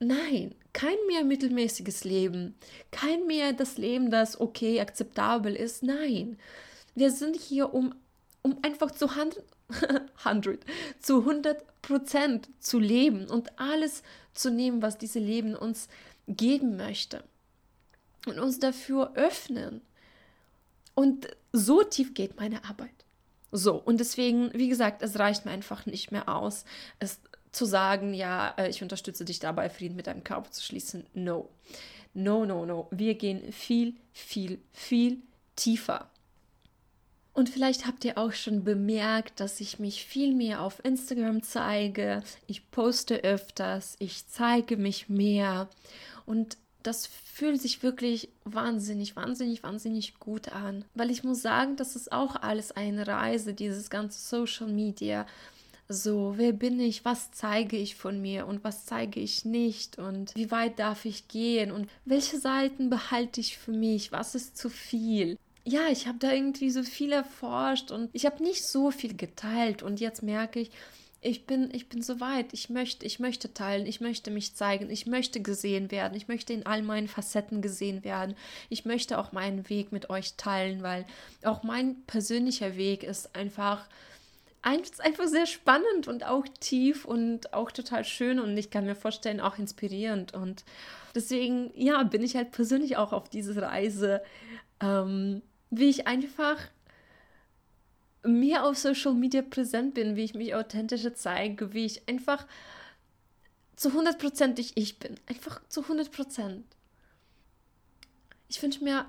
Nein, 0.00 0.56
kein 0.76 0.98
mehr 1.06 1.24
mittelmäßiges 1.24 2.04
Leben, 2.04 2.54
kein 2.90 3.26
mehr 3.26 3.54
das 3.54 3.78
Leben, 3.78 4.10
das 4.10 4.38
okay, 4.38 4.78
akzeptabel 4.78 5.56
ist. 5.56 5.82
Nein, 5.82 6.38
wir 6.94 7.10
sind 7.10 7.34
hier, 7.34 7.72
um, 7.72 7.94
um 8.42 8.58
einfach 8.60 8.90
zu 8.90 9.08
100, 9.08 9.42
100 10.22 10.60
zu 11.00 11.20
100 11.20 11.80
Prozent 11.80 12.50
zu 12.60 12.78
leben 12.78 13.26
und 13.30 13.58
alles 13.58 14.02
zu 14.34 14.50
nehmen, 14.50 14.82
was 14.82 14.98
dieses 14.98 15.22
Leben 15.22 15.56
uns 15.56 15.88
geben 16.28 16.76
möchte 16.76 17.24
und 18.26 18.38
uns 18.38 18.58
dafür 18.58 19.12
öffnen. 19.14 19.80
Und 20.94 21.26
so 21.54 21.84
tief 21.84 22.12
geht 22.12 22.36
meine 22.36 22.62
Arbeit. 22.66 23.06
So, 23.50 23.76
und 23.76 23.98
deswegen, 23.98 24.52
wie 24.52 24.68
gesagt, 24.68 25.00
es 25.00 25.18
reicht 25.18 25.46
mir 25.46 25.52
einfach 25.52 25.86
nicht 25.86 26.12
mehr 26.12 26.28
aus, 26.28 26.66
es 26.98 27.18
zu 27.56 27.64
sagen, 27.64 28.14
ja, 28.14 28.54
äh, 28.58 28.68
ich 28.68 28.82
unterstütze 28.82 29.24
dich 29.24 29.40
dabei, 29.40 29.68
Frieden 29.70 29.96
mit 29.96 30.06
deinem 30.06 30.24
Körper 30.24 30.50
zu 30.50 30.62
schließen. 30.62 31.06
No. 31.14 31.48
No, 32.14 32.46
no, 32.46 32.64
no. 32.64 32.88
Wir 32.90 33.14
gehen 33.14 33.52
viel, 33.52 33.94
viel, 34.12 34.60
viel 34.72 35.18
tiefer. 35.56 36.08
Und 37.32 37.50
vielleicht 37.50 37.86
habt 37.86 38.04
ihr 38.06 38.16
auch 38.16 38.32
schon 38.32 38.64
bemerkt, 38.64 39.40
dass 39.40 39.60
ich 39.60 39.78
mich 39.78 40.06
viel 40.06 40.34
mehr 40.34 40.62
auf 40.62 40.82
Instagram 40.84 41.42
zeige. 41.42 42.22
Ich 42.46 42.70
poste 42.70 43.16
öfters, 43.16 43.96
ich 43.98 44.26
zeige 44.26 44.78
mich 44.78 45.10
mehr. 45.10 45.68
Und 46.24 46.56
das 46.82 47.06
fühlt 47.06 47.60
sich 47.60 47.82
wirklich 47.82 48.30
wahnsinnig, 48.44 49.16
wahnsinnig, 49.16 49.62
wahnsinnig 49.62 50.18
gut 50.18 50.52
an. 50.52 50.86
Weil 50.94 51.10
ich 51.10 51.24
muss 51.24 51.42
sagen, 51.42 51.76
das 51.76 51.96
ist 51.96 52.10
auch 52.10 52.36
alles 52.36 52.72
eine 52.72 53.06
Reise, 53.06 53.52
dieses 53.52 53.90
ganze 53.90 54.18
Social 54.18 54.68
Media. 54.68 55.26
So, 55.88 56.34
wer 56.36 56.52
bin 56.52 56.80
ich? 56.80 57.04
Was 57.04 57.30
zeige 57.32 57.76
ich 57.76 57.94
von 57.94 58.20
mir 58.20 58.46
und 58.46 58.64
was 58.64 58.86
zeige 58.86 59.20
ich 59.20 59.44
nicht? 59.44 59.98
Und 59.98 60.34
wie 60.34 60.50
weit 60.50 60.78
darf 60.78 61.04
ich 61.04 61.28
gehen? 61.28 61.70
Und 61.70 61.88
welche 62.04 62.38
Seiten 62.38 62.90
behalte 62.90 63.40
ich 63.40 63.56
für 63.56 63.72
mich? 63.72 64.10
Was 64.10 64.34
ist 64.34 64.56
zu 64.56 64.68
viel? 64.68 65.38
ja, 65.66 65.88
ich 65.90 66.06
habe 66.06 66.18
da 66.18 66.32
irgendwie 66.32 66.70
so 66.70 66.84
viel 66.84 67.10
erforscht 67.10 67.90
und 67.90 68.08
ich 68.12 68.24
habe 68.24 68.40
nicht 68.42 68.64
so 68.64 68.92
viel 68.92 69.16
geteilt 69.16 69.82
und 69.82 69.98
jetzt 69.98 70.22
merke 70.22 70.60
ich, 70.60 70.70
ich 71.20 71.44
bin, 71.44 71.70
ich 71.72 71.88
bin 71.88 72.02
so 72.02 72.20
weit. 72.20 72.52
Ich 72.52 72.70
möchte, 72.70 73.04
ich 73.04 73.18
möchte 73.18 73.52
teilen, 73.52 73.86
ich 73.86 74.00
möchte 74.00 74.30
mich 74.30 74.54
zeigen, 74.54 74.90
ich 74.90 75.06
möchte 75.06 75.42
gesehen 75.42 75.90
werden, 75.90 76.14
ich 76.16 76.28
möchte 76.28 76.52
in 76.52 76.66
all 76.66 76.82
meinen 76.82 77.08
Facetten 77.08 77.62
gesehen 77.62 78.04
werden. 78.04 78.36
Ich 78.68 78.84
möchte 78.84 79.18
auch 79.18 79.32
meinen 79.32 79.68
Weg 79.68 79.90
mit 79.90 80.08
euch 80.08 80.34
teilen, 80.36 80.84
weil 80.84 81.04
auch 81.42 81.64
mein 81.64 81.96
persönlicher 82.04 82.76
Weg 82.76 83.02
ist 83.02 83.34
einfach, 83.34 83.88
einfach 84.62 85.26
sehr 85.26 85.46
spannend 85.46 86.08
und 86.08 86.24
auch 86.24 86.44
tief 86.60 87.04
und 87.04 87.52
auch 87.52 87.70
total 87.70 88.04
schön 88.04 88.40
und 88.40 88.56
ich 88.56 88.70
kann 88.70 88.84
mir 88.84 88.96
vorstellen, 88.96 89.40
auch 89.40 89.58
inspirierend. 89.58 90.34
Und 90.34 90.64
deswegen, 91.14 91.70
ja, 91.74 92.02
bin 92.02 92.22
ich 92.22 92.36
halt 92.36 92.50
persönlich 92.50 92.96
auch 92.96 93.12
auf 93.12 93.28
diese 93.28 93.60
Reise. 93.60 94.22
Ähm, 94.80 95.42
wie 95.70 95.88
ich 95.88 96.06
einfach 96.06 96.58
mehr 98.24 98.64
auf 98.64 98.76
Social 98.76 99.14
Media 99.14 99.42
präsent 99.42 99.94
bin, 99.94 100.16
wie 100.16 100.24
ich 100.24 100.34
mich 100.34 100.54
authentischer 100.54 101.14
zeige, 101.14 101.72
wie 101.72 101.86
ich 101.86 102.08
einfach 102.08 102.46
zu 103.76 103.92
hundertprozentig 103.92 104.72
ich 104.74 104.98
bin. 104.98 105.16
Einfach 105.26 105.60
zu 105.68 105.82
100 105.82 106.10
Prozent. 106.10 106.64
Ich 108.48 108.62
wünsche 108.62 108.82
mir 108.82 109.06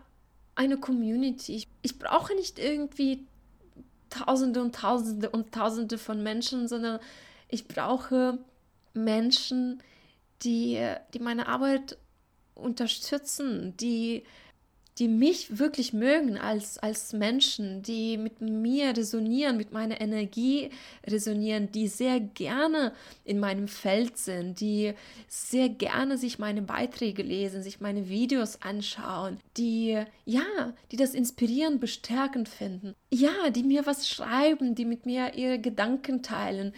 eine 0.55 0.77
Community. 0.77 1.55
Ich, 1.55 1.67
ich 1.81 1.97
brauche 1.99 2.35
nicht 2.35 2.59
irgendwie 2.59 3.25
Tausende 4.09 4.61
und 4.61 4.75
Tausende 4.75 5.29
und 5.29 5.53
Tausende 5.53 5.97
von 5.97 6.23
Menschen, 6.23 6.67
sondern 6.67 6.99
ich 7.49 7.67
brauche 7.67 8.39
Menschen, 8.93 9.81
die, 10.43 10.79
die 11.13 11.19
meine 11.19 11.47
Arbeit 11.47 11.97
unterstützen, 12.55 13.75
die 13.77 14.23
die 14.99 15.07
mich 15.07 15.59
wirklich 15.59 15.93
mögen 15.93 16.37
als, 16.37 16.79
als 16.79 17.13
Menschen, 17.13 17.83
die 17.83 18.17
mit 18.17 18.41
mir 18.41 18.97
resonieren, 18.97 19.55
mit 19.55 19.71
meiner 19.71 20.01
Energie 20.01 20.71
resonieren, 21.05 21.71
die 21.71 21.87
sehr 21.87 22.19
gerne 22.19 22.93
in 23.23 23.39
meinem 23.39 23.67
Feld 23.67 24.17
sind, 24.17 24.59
die 24.59 24.93
sehr 25.27 25.69
gerne 25.69 26.17
sich 26.17 26.39
meine 26.39 26.63
Beiträge 26.63 27.21
lesen, 27.21 27.61
sich 27.61 27.79
meine 27.79 28.09
Videos 28.09 28.61
anschauen, 28.63 29.39
die, 29.55 29.99
ja, 30.25 30.73
die 30.91 30.97
das 30.97 31.13
inspirierend, 31.13 31.79
bestärkend 31.79 32.49
finden. 32.49 32.95
Ja, 33.11 33.51
die 33.51 33.63
mir 33.63 33.85
was 33.85 34.09
schreiben, 34.09 34.73
die 34.73 34.85
mit 34.85 35.05
mir 35.05 35.35
ihre 35.35 35.59
Gedanken 35.59 36.23
teilen. 36.23 36.73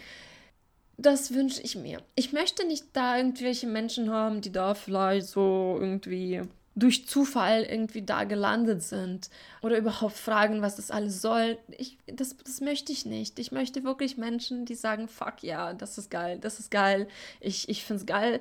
Das 0.98 1.34
wünsche 1.34 1.62
ich 1.62 1.78
mir. 1.78 2.02
Ich 2.16 2.34
möchte 2.34 2.68
nicht 2.68 2.88
da 2.92 3.16
irgendwelche 3.16 3.68
Menschen 3.68 4.10
haben, 4.10 4.42
die 4.42 4.52
da 4.52 4.74
vielleicht 4.74 5.28
so 5.28 5.78
irgendwie 5.80 6.42
durch 6.76 7.08
Zufall 7.08 7.64
irgendwie 7.64 8.02
da 8.02 8.24
gelandet 8.24 8.84
sind 8.84 9.30
oder 9.62 9.78
überhaupt 9.78 10.16
fragen, 10.16 10.62
was 10.62 10.76
das 10.76 10.92
alles 10.92 11.22
soll. 11.22 11.58
Ich, 11.78 11.98
das, 12.08 12.36
das 12.38 12.62
möchte 12.62 12.92
ich 12.92 13.06
nicht. 13.06 13.40
Ich 13.40 13.52
möchte 13.52 13.84
wirklich 13.84 14.18
Menschen, 14.18 14.66
die 14.66 14.76
sagen, 14.76 15.08
fuck 15.08 15.44
ja, 15.44 15.74
das 15.74 15.98
ist 15.98 16.10
geil, 16.10 16.40
das 16.40 16.60
ist 16.60 16.72
geil, 16.72 17.08
ich, 17.40 17.68
ich 17.70 17.84
finde 17.84 18.02
es 18.02 18.06
geil, 18.06 18.40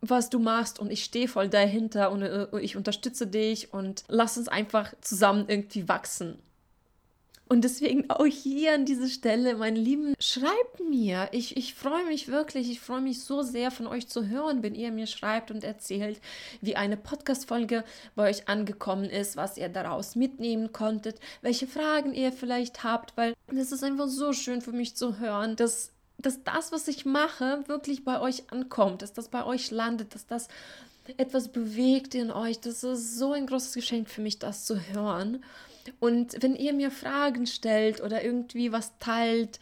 was 0.00 0.30
du 0.30 0.38
machst 0.38 0.78
und 0.78 0.90
ich 0.90 1.04
stehe 1.04 1.28
voll 1.28 1.48
dahinter 1.48 2.10
und, 2.10 2.22
und 2.22 2.52
äh, 2.52 2.60
ich 2.60 2.76
unterstütze 2.76 3.26
dich 3.26 3.72
und 3.72 4.04
lass 4.08 4.36
uns 4.36 4.48
einfach 4.48 4.92
zusammen 5.00 5.46
irgendwie 5.48 5.88
wachsen. 5.88 6.38
Und 7.48 7.62
deswegen 7.62 8.10
auch 8.10 8.24
hier 8.26 8.74
an 8.74 8.86
dieser 8.86 9.06
Stelle, 9.06 9.54
meine 9.54 9.78
Lieben, 9.78 10.14
schreibt 10.18 10.80
mir. 10.88 11.28
Ich, 11.30 11.56
ich 11.56 11.74
freue 11.74 12.04
mich 12.06 12.26
wirklich, 12.26 12.68
ich 12.68 12.80
freue 12.80 13.00
mich 13.00 13.22
so 13.22 13.42
sehr 13.42 13.70
von 13.70 13.86
euch 13.86 14.08
zu 14.08 14.26
hören, 14.26 14.64
wenn 14.64 14.74
ihr 14.74 14.90
mir 14.90 15.06
schreibt 15.06 15.52
und 15.52 15.62
erzählt, 15.62 16.20
wie 16.60 16.74
eine 16.74 16.96
Podcast-Folge 16.96 17.84
bei 18.16 18.30
euch 18.30 18.48
angekommen 18.48 19.08
ist, 19.08 19.36
was 19.36 19.58
ihr 19.58 19.68
daraus 19.68 20.16
mitnehmen 20.16 20.72
konntet, 20.72 21.20
welche 21.40 21.68
Fragen 21.68 22.14
ihr 22.14 22.32
vielleicht 22.32 22.82
habt, 22.82 23.16
weil 23.16 23.34
es 23.46 23.70
ist 23.70 23.84
einfach 23.84 24.08
so 24.08 24.32
schön 24.32 24.60
für 24.60 24.72
mich 24.72 24.96
zu 24.96 25.20
hören, 25.20 25.54
dass, 25.54 25.92
dass 26.18 26.42
das, 26.42 26.72
was 26.72 26.88
ich 26.88 27.06
mache, 27.06 27.62
wirklich 27.68 28.04
bei 28.04 28.20
euch 28.20 28.50
ankommt, 28.50 29.02
dass 29.02 29.12
das 29.12 29.28
bei 29.28 29.44
euch 29.44 29.70
landet, 29.70 30.16
dass 30.16 30.26
das 30.26 30.48
etwas 31.16 31.46
bewegt 31.48 32.16
in 32.16 32.32
euch. 32.32 32.58
Das 32.58 32.82
ist 32.82 33.18
so 33.18 33.32
ein 33.32 33.46
großes 33.46 33.74
Geschenk 33.74 34.08
für 34.08 34.20
mich, 34.20 34.40
das 34.40 34.64
zu 34.64 34.80
hören. 34.92 35.44
Und 36.00 36.42
wenn 36.42 36.56
ihr 36.56 36.72
mir 36.72 36.90
Fragen 36.90 37.46
stellt 37.46 38.00
oder 38.02 38.24
irgendwie 38.24 38.72
was 38.72 38.98
teilt, 38.98 39.60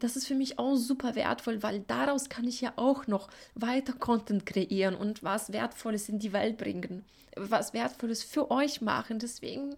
das 0.00 0.16
ist 0.16 0.26
für 0.26 0.34
mich 0.34 0.58
auch 0.58 0.74
super 0.74 1.14
wertvoll, 1.14 1.62
weil 1.62 1.80
daraus 1.80 2.28
kann 2.28 2.48
ich 2.48 2.60
ja 2.60 2.72
auch 2.76 3.06
noch 3.06 3.28
weiter 3.54 3.92
Content 3.92 4.46
kreieren 4.46 4.96
und 4.96 5.22
was 5.22 5.52
Wertvolles 5.52 6.08
in 6.08 6.18
die 6.18 6.32
Welt 6.32 6.58
bringen, 6.58 7.04
was 7.36 7.72
Wertvolles 7.72 8.24
für 8.24 8.50
euch 8.50 8.80
machen. 8.80 9.20
Deswegen 9.20 9.76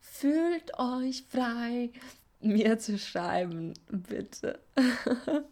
fühlt 0.00 0.78
euch 0.78 1.24
frei, 1.30 1.90
mir 2.40 2.78
zu 2.78 2.98
schreiben, 2.98 3.72
bitte. 3.88 4.58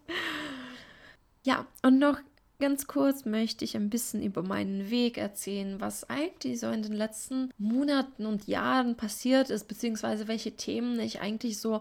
ja, 1.45 1.67
und 1.83 1.99
noch 1.99 2.21
Ganz 2.61 2.87
kurz 2.87 3.25
möchte 3.25 3.65
ich 3.65 3.77
ein 3.77 3.91
bisschen 3.91 4.23
über 4.23 4.43
meinen 4.43 4.89
Weg 4.89 5.19
erzählen, 5.19 5.81
was 5.81 6.09
eigentlich 6.09 6.61
so 6.61 6.71
in 6.71 6.83
den 6.83 6.93
letzten 6.93 7.51
Monaten 7.59 8.27
und 8.27 8.47
Jahren 8.47 8.97
passiert 8.97 9.51
ist, 9.51 9.67
beziehungsweise 9.67 10.29
welche 10.29 10.53
Themen 10.53 11.01
ich 11.01 11.21
eigentlich 11.21 11.59
so 11.59 11.81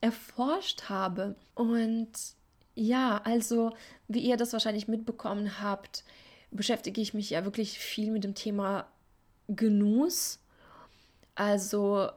erforscht 0.00 0.88
habe. 0.88 1.36
Und 1.54 2.10
ja, 2.74 3.20
also 3.24 3.72
wie 4.08 4.20
ihr 4.20 4.36
das 4.36 4.52
wahrscheinlich 4.52 4.88
mitbekommen 4.88 5.60
habt, 5.60 6.04
beschäftige 6.50 7.00
ich 7.00 7.14
mich 7.14 7.30
ja 7.30 7.44
wirklich 7.44 7.78
viel 7.78 8.10
mit 8.10 8.24
dem 8.24 8.34
Thema 8.34 8.88
Genuss. 9.48 10.40
Also 11.36 12.10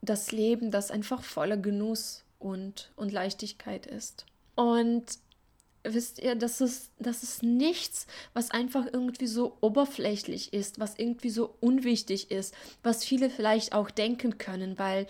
das 0.00 0.32
Leben, 0.32 0.70
das 0.70 0.90
einfach 0.90 1.22
voller 1.22 1.58
Genuss 1.58 2.24
und, 2.38 2.90
und 2.96 3.12
Leichtigkeit 3.12 3.86
ist. 3.86 4.24
Und 4.54 5.04
wisst 5.94 6.18
ihr, 6.20 6.34
das 6.34 6.60
ist, 6.60 6.90
das 6.98 7.22
ist 7.22 7.42
nichts, 7.42 8.06
was 8.34 8.50
einfach 8.50 8.86
irgendwie 8.92 9.26
so 9.26 9.56
oberflächlich 9.60 10.52
ist, 10.52 10.80
was 10.80 10.98
irgendwie 10.98 11.30
so 11.30 11.54
unwichtig 11.60 12.30
ist, 12.30 12.54
was 12.82 13.04
viele 13.04 13.30
vielleicht 13.30 13.72
auch 13.72 13.90
denken 13.90 14.38
können, 14.38 14.78
weil 14.78 15.06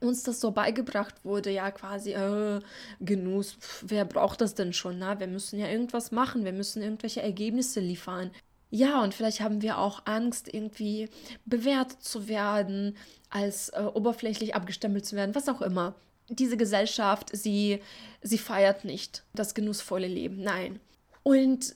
uns 0.00 0.22
das 0.22 0.40
so 0.40 0.52
beigebracht 0.52 1.24
wurde, 1.24 1.50
ja 1.50 1.70
quasi, 1.70 2.12
äh, 2.12 2.60
Genuss, 3.00 3.54
pf, 3.54 3.84
wer 3.88 4.04
braucht 4.04 4.40
das 4.40 4.54
denn 4.54 4.72
schon? 4.72 4.98
Na? 4.98 5.18
Wir 5.20 5.26
müssen 5.26 5.58
ja 5.58 5.68
irgendwas 5.68 6.12
machen, 6.12 6.44
wir 6.44 6.52
müssen 6.52 6.82
irgendwelche 6.82 7.22
Ergebnisse 7.22 7.80
liefern. 7.80 8.30
Ja, 8.70 9.02
und 9.02 9.14
vielleicht 9.14 9.40
haben 9.40 9.62
wir 9.62 9.78
auch 9.78 10.02
Angst, 10.04 10.52
irgendwie 10.52 11.08
bewertet 11.46 12.02
zu 12.02 12.28
werden, 12.28 12.96
als 13.30 13.70
äh, 13.70 13.80
oberflächlich 13.82 14.54
abgestempelt 14.54 15.06
zu 15.06 15.16
werden, 15.16 15.34
was 15.34 15.48
auch 15.48 15.62
immer 15.62 15.94
diese 16.28 16.56
Gesellschaft, 16.56 17.30
sie, 17.32 17.80
sie 18.22 18.38
feiert 18.38 18.84
nicht 18.84 19.24
das 19.34 19.54
genussvolle 19.54 20.08
Leben. 20.08 20.42
Nein. 20.42 20.80
Und 21.22 21.74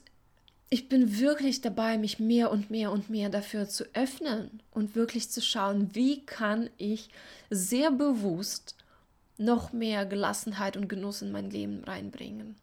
ich 0.69 0.89
bin 0.89 1.19
wirklich 1.19 1.61
dabei, 1.61 1.97
mich 1.97 2.19
mehr 2.19 2.51
und 2.51 2.71
mehr 2.71 2.91
und 2.91 3.09
mehr 3.09 3.29
dafür 3.29 3.67
zu 3.67 3.85
öffnen 3.93 4.61
und 4.71 4.95
wirklich 4.95 5.29
zu 5.29 5.41
schauen, 5.41 5.93
wie 5.93 6.25
kann 6.25 6.69
ich 6.77 7.09
sehr 7.49 7.91
bewusst 7.91 8.75
noch 9.37 9.73
mehr 9.73 10.05
Gelassenheit 10.05 10.77
und 10.77 10.87
Genuss 10.87 11.21
in 11.21 11.31
mein 11.31 11.49
Leben 11.49 11.83
reinbringen. 11.83 12.55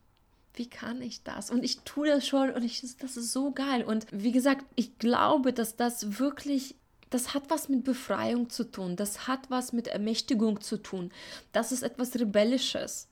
Wie 0.54 0.68
kann 0.68 1.00
ich 1.00 1.22
das? 1.22 1.50
Und 1.50 1.62
ich 1.64 1.80
tue 1.80 2.08
das 2.08 2.26
schon 2.26 2.50
und 2.50 2.64
ich, 2.64 2.82
das 2.98 3.16
ist 3.16 3.32
so 3.32 3.52
geil. 3.52 3.84
Und 3.84 4.06
wie 4.10 4.32
gesagt, 4.32 4.64
ich 4.74 4.98
glaube, 4.98 5.52
dass 5.52 5.76
das 5.76 6.18
wirklich 6.18 6.74
das 7.10 7.34
hat 7.34 7.44
was 7.48 7.68
mit 7.68 7.84
Befreiung 7.84 8.50
zu 8.50 8.64
tun, 8.64 8.96
das 8.96 9.26
hat 9.26 9.50
was 9.50 9.72
mit 9.72 9.88
Ermächtigung 9.88 10.60
zu 10.60 10.76
tun. 10.76 11.10
Das 11.52 11.72
ist 11.72 11.82
etwas 11.82 12.14
Rebellisches. 12.14 13.08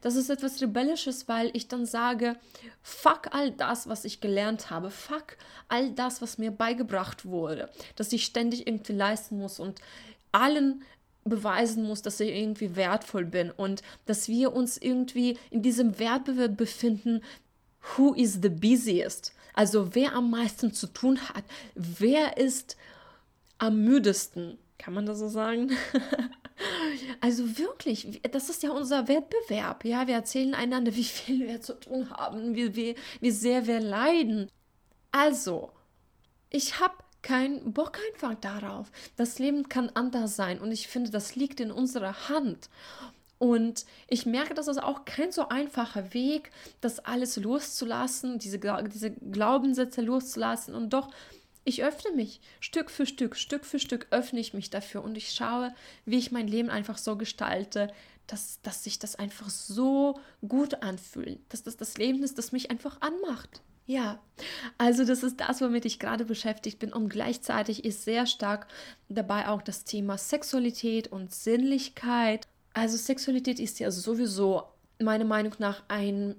Das 0.00 0.16
ist 0.16 0.30
etwas 0.30 0.60
Rebellisches, 0.60 1.28
weil 1.28 1.50
ich 1.54 1.68
dann 1.68 1.86
sage, 1.86 2.36
fuck 2.82 3.32
all 3.32 3.50
das, 3.50 3.88
was 3.88 4.04
ich 4.04 4.20
gelernt 4.20 4.70
habe, 4.70 4.90
fuck 4.90 5.36
all 5.68 5.90
das, 5.92 6.22
was 6.22 6.38
mir 6.38 6.50
beigebracht 6.50 7.24
wurde, 7.24 7.70
dass 7.96 8.12
ich 8.12 8.24
ständig 8.24 8.66
irgendwie 8.66 8.92
leisten 8.92 9.38
muss 9.38 9.60
und 9.60 9.80
allen 10.32 10.82
beweisen 11.24 11.84
muss, 11.84 12.02
dass 12.02 12.18
ich 12.20 12.30
irgendwie 12.30 12.76
wertvoll 12.76 13.24
bin 13.24 13.50
und 13.50 13.82
dass 14.06 14.28
wir 14.28 14.52
uns 14.54 14.78
irgendwie 14.78 15.38
in 15.50 15.62
diesem 15.62 15.98
Wettbewerb 15.98 16.56
befinden, 16.56 17.22
who 17.96 18.14
is 18.14 18.38
the 18.42 18.48
busiest? 18.48 19.34
Also 19.54 19.94
wer 19.94 20.14
am 20.14 20.30
meisten 20.30 20.72
zu 20.72 20.86
tun 20.86 21.18
hat, 21.28 21.44
wer 21.74 22.38
ist 22.38 22.76
am 23.60 23.84
müdesten, 23.84 24.58
kann 24.78 24.94
man 24.94 25.06
das 25.06 25.18
so 25.18 25.28
sagen? 25.28 25.70
also 27.20 27.58
wirklich, 27.58 28.20
das 28.32 28.48
ist 28.48 28.62
ja 28.62 28.70
unser 28.70 29.06
Wettbewerb. 29.06 29.84
Ja, 29.84 30.06
wir 30.06 30.14
erzählen 30.14 30.54
einander, 30.54 30.94
wie 30.96 31.04
viel 31.04 31.46
wir 31.46 31.60
zu 31.60 31.78
tun 31.78 32.10
haben, 32.10 32.54
wie, 32.56 32.74
wie, 32.74 32.94
wie 33.20 33.30
sehr 33.30 33.66
wir 33.66 33.80
leiden. 33.80 34.50
Also, 35.12 35.72
ich 36.48 36.80
habe 36.80 36.94
keinen 37.22 37.74
Bock 37.74 37.98
einfach 38.12 38.34
darauf. 38.34 38.90
Das 39.16 39.38
Leben 39.38 39.68
kann 39.68 39.90
anders 39.90 40.36
sein 40.36 40.58
und 40.58 40.72
ich 40.72 40.88
finde, 40.88 41.10
das 41.10 41.36
liegt 41.36 41.60
in 41.60 41.70
unserer 41.70 42.28
Hand. 42.30 42.70
Und 43.36 43.86
ich 44.08 44.26
merke, 44.26 44.52
das 44.52 44.68
ist 44.68 44.82
auch 44.82 45.06
kein 45.06 45.32
so 45.32 45.48
einfacher 45.48 46.12
Weg, 46.12 46.50
das 46.82 46.98
alles 46.98 47.36
loszulassen, 47.36 48.38
diese, 48.38 48.58
diese 48.58 49.10
Glaubenssätze 49.12 50.02
loszulassen. 50.02 50.74
Und 50.74 50.92
doch, 50.92 51.10
ich 51.70 51.82
öffne 51.82 52.12
mich 52.12 52.40
Stück 52.60 52.90
für 52.90 53.06
Stück, 53.06 53.36
Stück 53.36 53.64
für 53.64 53.78
Stück 53.78 54.08
öffne 54.10 54.40
ich 54.40 54.52
mich 54.52 54.68
dafür 54.68 55.02
und 55.02 55.16
ich 55.16 55.32
schaue, 55.32 55.74
wie 56.04 56.18
ich 56.18 56.30
mein 56.30 56.46
Leben 56.46 56.68
einfach 56.68 56.98
so 56.98 57.16
gestalte, 57.16 57.90
dass, 58.26 58.60
dass 58.62 58.84
sich 58.84 58.98
das 58.98 59.16
einfach 59.16 59.48
so 59.48 60.20
gut 60.46 60.82
anfühlt, 60.82 61.40
dass 61.48 61.62
das 61.62 61.76
das 61.76 61.96
Leben 61.96 62.22
ist, 62.22 62.38
das 62.38 62.52
mich 62.52 62.70
einfach 62.70 63.00
anmacht. 63.00 63.62
Ja, 63.86 64.20
also 64.78 65.04
das 65.04 65.24
ist 65.24 65.40
das, 65.40 65.60
womit 65.60 65.84
ich 65.84 65.98
gerade 65.98 66.24
beschäftigt 66.24 66.78
bin 66.78 66.92
und 66.92 67.08
gleichzeitig 67.08 67.84
ist 67.84 68.04
sehr 68.04 68.26
stark 68.26 68.68
dabei 69.08 69.48
auch 69.48 69.62
das 69.62 69.84
Thema 69.84 70.16
Sexualität 70.16 71.08
und 71.08 71.34
Sinnlichkeit. 71.34 72.46
Also 72.72 72.96
Sexualität 72.96 73.58
ist 73.58 73.80
ja 73.80 73.90
sowieso 73.90 74.62
meiner 75.00 75.24
Meinung 75.24 75.54
nach 75.58 75.82
ein 75.88 76.36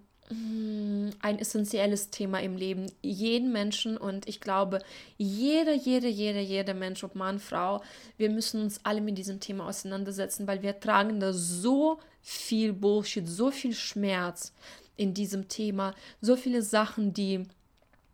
ein 1.19 1.39
essentielles 1.39 2.09
Thema 2.09 2.41
im 2.41 2.55
Leben 2.55 2.85
jeden 3.01 3.51
Menschen 3.51 3.97
und 3.97 4.27
ich 4.27 4.39
glaube, 4.39 4.79
jeder, 5.17 5.73
jeder, 5.73 6.07
jeder, 6.07 6.39
jeder 6.39 6.73
Mensch, 6.73 7.03
ob 7.03 7.15
Mann, 7.15 7.39
Frau, 7.39 7.81
wir 8.17 8.29
müssen 8.29 8.61
uns 8.61 8.79
alle 8.83 9.01
mit 9.01 9.17
diesem 9.17 9.39
Thema 9.39 9.67
auseinandersetzen, 9.67 10.47
weil 10.47 10.61
wir 10.61 10.79
tragen 10.79 11.19
da 11.19 11.33
so 11.33 11.99
viel 12.21 12.71
Bullshit, 12.71 13.27
so 13.27 13.51
viel 13.51 13.73
Schmerz, 13.73 14.53
in 15.01 15.15
diesem 15.15 15.47
Thema, 15.47 15.95
so 16.21 16.35
viele 16.35 16.61
Sachen, 16.61 17.11
die, 17.11 17.47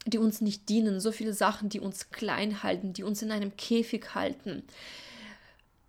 die 0.05 0.17
uns 0.17 0.39
nicht 0.39 0.69
dienen, 0.69 1.01
so 1.01 1.11
viele 1.11 1.33
Sachen, 1.33 1.67
die 1.67 1.81
uns 1.81 2.11
klein 2.11 2.63
halten, 2.63 2.93
die 2.93 3.03
uns 3.03 3.21
in 3.21 3.29
einem 3.29 3.57
Käfig 3.57 4.15
halten. 4.15 4.63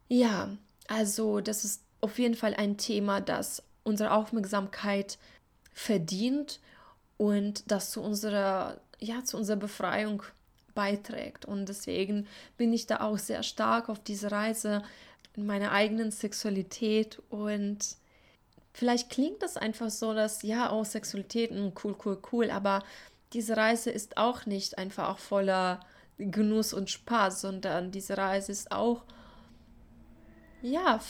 Ja, 0.09 0.51
also 0.89 1.41
das 1.41 1.65
ist 1.65 1.83
auf 2.01 2.19
jeden 2.19 2.35
Fall 2.35 2.55
ein 2.55 2.79
Thema, 2.79 3.21
das 3.21 3.63
unsere 3.85 4.13
Aufmerksamkeit 4.13 5.19
verdient 5.79 6.61
und 7.17 7.71
das 7.71 7.91
zu 7.91 8.03
unserer, 8.03 8.81
ja, 8.99 9.25
zu 9.25 9.37
unserer 9.37 9.57
Befreiung 9.57 10.23
beiträgt. 10.75 11.45
Und 11.45 11.69
deswegen 11.69 12.27
bin 12.57 12.73
ich 12.73 12.87
da 12.87 13.01
auch 13.01 13.19
sehr 13.19 13.43
stark 13.43 13.89
auf 13.89 14.03
diese 14.03 14.31
Reise 14.31 14.83
in 15.37 15.47
meiner 15.47 15.73
eigenen 15.73 16.11
Sexualität 16.11 17.23
und 17.31 17.97
Vielleicht 18.75 19.11
klingt 19.11 19.43
das 19.43 19.57
einfach 19.57 19.91
so, 19.91 20.15
dass 20.15 20.43
ja, 20.43 20.73
oh, 20.73 20.85
Sexualität, 20.85 21.51
hm, 21.51 21.73
cool, 21.83 21.97
cool, 22.05 22.19
cool, 22.31 22.49
aber 22.49 22.85
diese 23.33 23.57
Reise 23.57 23.91
ist 23.91 24.17
auch 24.17 24.47
nicht 24.47 24.79
einfach 24.79 25.09
auch 25.09 25.19
voller 25.19 25.81
Genuss 26.17 26.73
und 26.73 26.89
Spaß, 26.89 27.41
sondern 27.41 27.91
diese 27.91 28.17
Reise 28.17 28.53
ist 28.53 28.71
auch, 28.71 29.03
ja, 30.63 31.01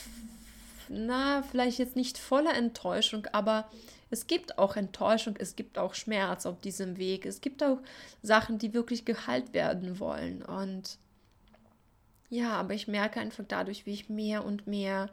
na, 0.88 1.42
vielleicht 1.42 1.78
jetzt 1.78 1.94
nicht 1.94 2.16
voller 2.16 2.54
Enttäuschung, 2.54 3.26
aber 3.32 3.68
es 4.10 4.26
gibt 4.26 4.58
auch 4.58 4.76
Enttäuschung, 4.76 5.36
es 5.38 5.56
gibt 5.56 5.78
auch 5.78 5.94
Schmerz 5.94 6.46
auf 6.46 6.60
diesem 6.60 6.96
Weg, 6.96 7.26
es 7.26 7.40
gibt 7.40 7.62
auch 7.62 7.78
Sachen, 8.22 8.58
die 8.58 8.74
wirklich 8.74 9.04
geheilt 9.04 9.52
werden 9.52 10.00
wollen. 10.00 10.42
Und 10.42 10.98
ja, 12.30 12.52
aber 12.52 12.74
ich 12.74 12.88
merke 12.88 13.20
einfach 13.20 13.44
dadurch, 13.46 13.86
wie 13.86 13.92
ich 13.92 14.08
mehr 14.08 14.44
und 14.44 14.66
mehr 14.66 15.10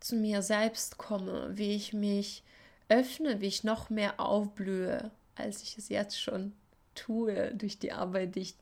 zu 0.00 0.16
mir 0.16 0.42
selbst 0.42 0.98
komme, 0.98 1.50
wie 1.52 1.74
ich 1.74 1.92
mich 1.92 2.42
öffne, 2.88 3.40
wie 3.40 3.46
ich 3.46 3.64
noch 3.64 3.90
mehr 3.90 4.20
aufblühe, 4.20 5.10
als 5.34 5.62
ich 5.62 5.76
es 5.78 5.88
jetzt 5.88 6.20
schon 6.20 6.52
tue 6.94 7.54
durch 7.54 7.78
die 7.78 7.92
Arbeit, 7.92 8.34
die 8.34 8.40
ich 8.40 8.54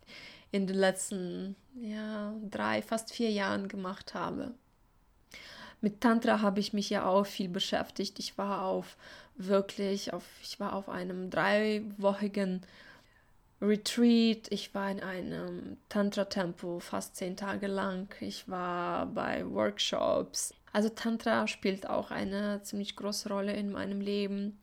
in 0.52 0.66
den 0.66 0.76
letzten 0.76 1.56
ja, 1.74 2.34
drei, 2.50 2.82
fast 2.82 3.12
vier 3.12 3.30
Jahren 3.30 3.68
gemacht 3.68 4.14
habe. 4.14 4.54
Mit 5.80 6.00
Tantra 6.00 6.40
habe 6.40 6.60
ich 6.60 6.72
mich 6.72 6.90
ja 6.90 7.06
auch 7.06 7.26
viel 7.26 7.48
beschäftigt. 7.48 8.18
Ich 8.18 8.38
war 8.38 8.62
auf 8.62 8.96
wirklich 9.36 10.12
auf, 10.12 10.24
ich 10.42 10.58
war 10.58 10.74
auf 10.74 10.88
einem 10.88 11.30
dreiwöchigen 11.30 12.62
Retreat, 13.60 14.48
ich 14.50 14.74
war 14.74 14.90
in 14.90 15.00
einem 15.00 15.78
Tantra-Tempo 15.88 16.80
fast 16.80 17.16
zehn 17.16 17.36
Tage 17.36 17.66
lang, 17.66 18.14
ich 18.20 18.48
war 18.48 19.06
bei 19.06 19.48
Workshops, 19.48 20.54
also 20.76 20.90
Tantra 20.90 21.46
spielt 21.46 21.88
auch 21.88 22.10
eine 22.10 22.60
ziemlich 22.62 22.96
große 22.96 23.30
Rolle 23.30 23.54
in 23.54 23.72
meinem 23.72 24.02
Leben. 24.02 24.58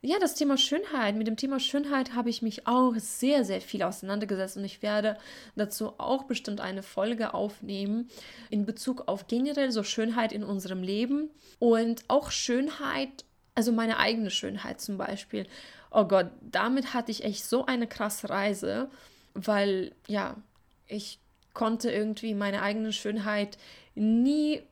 Ja, 0.00 0.20
das 0.20 0.36
Thema 0.36 0.56
Schönheit. 0.56 1.16
Mit 1.16 1.26
dem 1.26 1.36
Thema 1.36 1.58
Schönheit 1.58 2.14
habe 2.14 2.30
ich 2.30 2.40
mich 2.40 2.68
auch 2.68 2.94
sehr, 2.98 3.44
sehr 3.44 3.60
viel 3.60 3.82
auseinandergesetzt 3.82 4.56
und 4.56 4.64
ich 4.64 4.80
werde 4.80 5.18
dazu 5.56 5.94
auch 5.98 6.22
bestimmt 6.22 6.60
eine 6.60 6.84
Folge 6.84 7.34
aufnehmen 7.34 8.08
in 8.48 8.64
Bezug 8.64 9.08
auf 9.08 9.26
generell 9.26 9.72
so 9.72 9.82
Schönheit 9.82 10.32
in 10.32 10.44
unserem 10.44 10.84
Leben 10.84 11.30
und 11.58 12.04
auch 12.06 12.30
Schönheit, 12.30 13.24
also 13.56 13.72
meine 13.72 13.98
eigene 13.98 14.30
Schönheit 14.30 14.80
zum 14.80 14.98
Beispiel. 14.98 15.48
Oh 15.90 16.04
Gott, 16.04 16.30
damit 16.42 16.94
hatte 16.94 17.10
ich 17.10 17.24
echt 17.24 17.44
so 17.44 17.66
eine 17.66 17.88
krasse 17.88 18.30
Reise, 18.30 18.90
weil 19.34 19.92
ja, 20.06 20.36
ich 20.86 21.18
konnte 21.54 21.90
irgendwie 21.90 22.34
meine 22.34 22.62
eigene 22.62 22.92
Schönheit 22.92 23.58
nie 23.96 24.62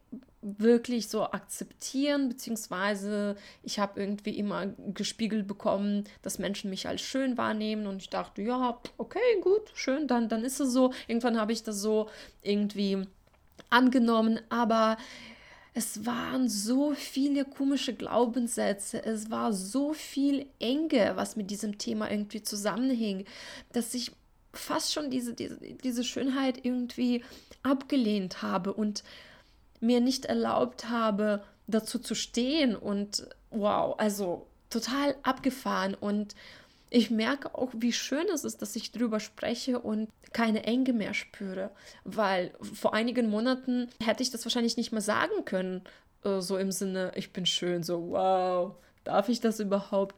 wirklich 0.59 1.09
so 1.09 1.25
akzeptieren, 1.25 2.29
beziehungsweise 2.29 3.37
ich 3.63 3.79
habe 3.79 4.01
irgendwie 4.01 4.39
immer 4.39 4.67
gespiegelt 4.95 5.49
bekommen, 5.49 6.05
dass 6.23 6.39
Menschen 6.39 6.71
mich 6.71 6.87
als 6.87 7.01
schön 7.01 7.37
wahrnehmen 7.37 7.87
und 7.87 8.01
ich 8.03 8.11
dachte, 8.11 8.43
ja, 8.43 8.81
okay, 8.97 9.41
gut, 9.43 9.63
schön, 9.75 10.07
dann, 10.07 10.29
dann 10.29 10.45
ist 10.45 10.61
es 10.61 10.73
so. 10.73 10.93
Irgendwann 11.09 11.41
habe 11.41 11.53
ich 11.53 11.63
das 11.65 11.81
so 11.81 12.09
irgendwie 12.43 13.03
angenommen, 13.71 14.41
aber 14.49 14.97
es 15.75 16.07
waren 16.07 16.49
so 16.49 16.95
viele 16.95 17.45
komische 17.45 17.93
Glaubenssätze, 17.93 19.05
es 19.05 19.31
war 19.31 19.53
so 19.53 19.93
viel 19.93 20.47
Enge, 20.61 21.13
was 21.17 21.37
mit 21.37 21.51
diesem 21.51 21.77
Thema 21.77 22.11
irgendwie 22.11 22.43
zusammenhing, 22.43 23.27
dass 23.73 23.93
ich 23.95 24.13
fast 24.55 24.93
schon 24.93 25.11
diese, 25.11 25.35
diese, 25.35 25.59
diese 25.59 26.05
Schönheit 26.05 26.65
irgendwie 26.65 27.23
abgelehnt 27.63 28.43
habe 28.43 28.73
und 28.73 29.05
mir 29.81 30.01
nicht 30.01 30.27
erlaubt 30.27 30.89
habe, 30.89 31.43
dazu 31.67 31.99
zu 31.99 32.15
stehen. 32.15 32.77
Und 32.77 33.29
wow, 33.51 33.95
also 33.99 34.47
total 34.71 35.17
abgefahren. 35.23 35.95
Und 35.95 36.35
ich 36.91 37.11
merke 37.11 37.55
auch, 37.55 37.71
wie 37.77 37.93
schön 37.93 38.27
es 38.33 38.45
ist, 38.45 38.63
dass 38.63 38.77
ich 38.77 38.93
drüber 38.93 39.21
spreche 39.21 39.79
und 39.81 40.09
keine 40.33 40.65
Enge 40.65 40.93
mehr 40.93 41.15
spüre, 41.15 41.71
weil 42.05 42.53
vor 42.61 42.95
einigen 42.95 43.29
Monaten 43.29 43.89
hätte 44.03 44.23
ich 44.23 44.31
das 44.31 44.45
wahrscheinlich 44.45 44.77
nicht 44.77 44.93
mehr 44.93 45.01
sagen 45.01 45.45
können, 45.45 45.83
äh, 46.25 46.41
so 46.41 46.59
im 46.59 46.73
Sinne, 46.73 47.13
ich 47.15 47.33
bin 47.33 47.47
schön, 47.47 47.83
so 47.83 48.11
wow, 48.11 48.75
darf 49.05 49.29
ich 49.29 49.41
das 49.41 49.61
überhaupt? 49.61 50.15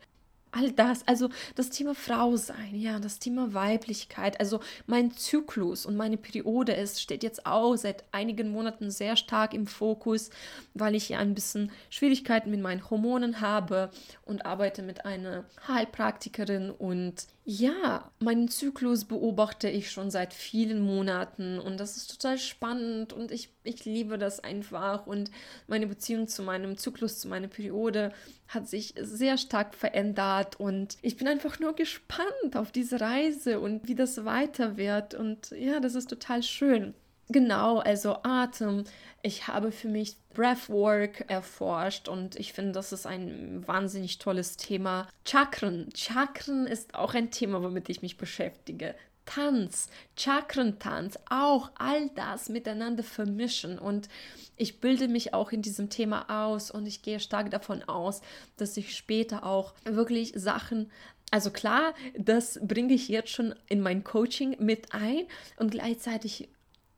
All 0.53 0.73
das, 0.73 1.07
also 1.07 1.29
das 1.55 1.71
Thema 1.71 1.95
Frau 1.95 2.37
sein, 2.37 2.75
ja, 2.75 2.99
das 2.99 3.19
Thema 3.19 3.55
Weiblichkeit, 3.55 4.41
also 4.41 4.61
mein 4.87 5.13
Zyklus 5.13 5.87
und 5.87 5.97
meine 5.97 6.17
Periode 6.17 6.73
ist, 6.73 7.01
steht 7.01 7.23
jetzt 7.23 7.47
auch 7.47 7.77
seit 7.77 8.05
einigen 8.13 8.51
Monaten 8.51 8.91
sehr 8.91 9.17
stark 9.17 9.55
im 9.55 9.67
Fokus, 9.67 10.31
weil 10.75 10.95
ich 10.95 11.11
ja 11.11 11.19
ein 11.19 11.35
bisschen 11.35 11.71
Schwierigkeiten 11.91 12.51
mit 12.51 12.61
meinen 12.61 12.89
Hormonen 12.91 13.41
habe 13.41 13.91
und 14.25 14.47
arbeite 14.47 14.83
mit 14.83 15.05
einer 15.05 15.45
Heilpraktikerin 15.67 16.71
und 16.71 17.27
ja, 17.51 18.13
meinen 18.19 18.49
Zyklus 18.49 19.07
beobachte 19.07 19.71
ich 19.71 19.91
schon 19.91 20.11
seit 20.11 20.35
vielen 20.35 20.83
Monaten 20.83 21.59
und 21.59 21.81
das 21.81 21.97
ist 21.97 22.11
total 22.11 22.37
spannend 22.37 23.15
und 23.15 23.33
ich, 23.33 23.49
ich 23.65 23.87
liebe 23.87 24.19
das 24.19 24.41
einfach 24.41 25.07
und 25.07 25.31
meine 25.67 25.87
Beziehung 25.87 26.29
zu 26.29 26.43
meinem 26.43 26.77
Zyklus, 26.77 27.21
zu 27.21 27.27
meiner 27.27 27.49
Periode 27.49 28.13
hat 28.49 28.69
sich 28.69 28.93
sehr 29.01 29.39
stark 29.39 29.75
verändert 29.75 30.61
und 30.61 30.99
ich 31.01 31.17
bin 31.17 31.27
einfach 31.27 31.59
nur 31.59 31.75
gespannt 31.75 32.55
auf 32.55 32.71
diese 32.71 33.01
Reise 33.01 33.61
und 33.61 33.89
wie 33.89 33.95
das 33.95 34.27
weiter 34.27 34.77
wird 34.77 35.15
und 35.15 35.51
ja, 35.53 35.81
das 35.81 35.95
ist 35.95 36.11
total 36.11 36.43
schön. 36.43 36.93
Genau, 37.31 37.79
also 37.79 38.19
Atem. 38.23 38.85
Ich 39.23 39.49
habe 39.49 39.73
für 39.73 39.89
mich 39.89 40.17
Breathwork 40.33 41.29
erforscht 41.29 42.09
und 42.09 42.37
ich 42.37 42.53
finde, 42.53 42.73
das 42.73 42.93
ist 42.93 43.07
ein 43.07 43.67
wahnsinnig 43.67 44.19
tolles 44.19 44.57
Thema. 44.57 45.09
Chakren. 45.27 45.91
Chakren 45.95 46.67
ist 46.67 46.95
auch 46.95 47.15
ein 47.15 47.31
Thema, 47.31 47.63
womit 47.63 47.89
ich 47.89 48.01
mich 48.01 48.17
beschäftige. 48.17 48.95
Tanz, 49.27 49.89
Chakrentanz, 50.17 51.19
auch 51.29 51.71
all 51.75 52.09
das 52.15 52.49
miteinander 52.49 53.03
vermischen. 53.03 53.79
Und 53.79 54.09
ich 54.57 54.81
bilde 54.81 55.07
mich 55.07 55.35
auch 55.35 55.53
in 55.53 55.61
diesem 55.61 55.91
Thema 55.91 56.47
aus 56.47 56.71
und 56.71 56.87
ich 56.87 57.03
gehe 57.03 57.21
stark 57.21 57.51
davon 57.51 57.83
aus, 57.83 58.23
dass 58.57 58.77
ich 58.79 58.97
später 58.97 59.45
auch 59.45 59.75
wirklich 59.85 60.33
Sachen 60.35 60.91
also 61.31 61.51
klar, 61.51 61.93
das 62.17 62.59
bringe 62.63 62.95
ich 62.95 63.09
jetzt 63.09 63.31
schon 63.31 63.55
in 63.69 63.83
mein 63.83 64.03
Coaching 64.03 64.57
mit 64.61 64.95
ein 64.95 65.27
und 65.57 65.71
gleichzeitig 65.71 66.49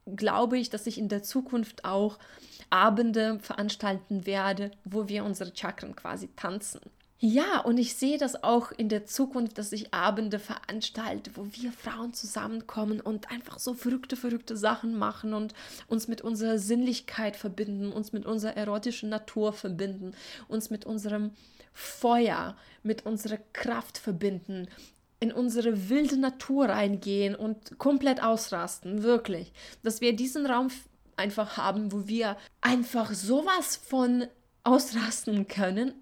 glaube 0.07 0.59
ich, 0.59 0.71
dass 0.71 0.87
ich 0.87 0.99
in 0.99 1.09
der 1.09 1.23
Zukunft 1.23 1.85
auch 1.85 2.19
Abende 2.71 3.39
veranstalten 3.41 4.27
werde, 4.27 4.71
wo 4.85 5.09
wir 5.09 5.25
unsere 5.25 5.55
Chakren 5.55 5.97
quasi 5.97 6.29
tanzen. 6.37 6.81
Ja, 7.23 7.61
und 7.61 7.77
ich 7.77 7.97
sehe 7.97 8.17
das 8.17 8.43
auch 8.43 8.73
in 8.73 8.89
der 8.89 9.05
Zukunft, 9.05 9.59
dass 9.59 9.73
ich 9.73 9.93
Abende 9.93 10.39
veranstalte, 10.39 11.33
wo 11.35 11.45
wir 11.51 11.71
Frauen 11.71 12.15
zusammenkommen 12.15 12.99
und 12.99 13.31
einfach 13.31 13.59
so 13.59 13.75
verrückte, 13.75 14.17
verrückte 14.17 14.57
Sachen 14.57 14.97
machen 14.97 15.35
und 15.35 15.53
uns 15.87 16.09
mit 16.09 16.23
unserer 16.23 16.59
Sinnlichkeit 16.59 17.37
verbinden, 17.37 17.93
uns 17.93 18.15
mit 18.15 18.25
unserer 18.25 18.57
erotischen 18.57 19.11
Natur 19.11 19.53
verbinden, 19.53 20.15
uns 20.49 20.71
mit 20.71 20.87
unserem 20.87 21.33
Feuer, 21.75 22.57
mit 22.83 23.05
unserer 23.05 23.39
Kraft 23.53 23.99
verbinden, 23.99 24.69
in 25.21 25.33
unsere 25.33 25.91
wilde 25.91 26.17
Natur 26.17 26.71
reingehen 26.71 27.35
und 27.35 27.79
komplett 27.79 28.23
ausrasten, 28.23 29.03
wirklich. 29.03 29.53
Dass 29.83 30.01
wir 30.01 30.17
diesen 30.17 30.47
Raum 30.47 30.69
einfach 31.17 31.59
haben, 31.59 31.93
wo 31.93 32.09
wir 32.09 32.37
einfach 32.63 33.13
sowas 33.13 33.77
von 33.77 34.27
ausrasten 34.65 35.47
können, 35.47 35.93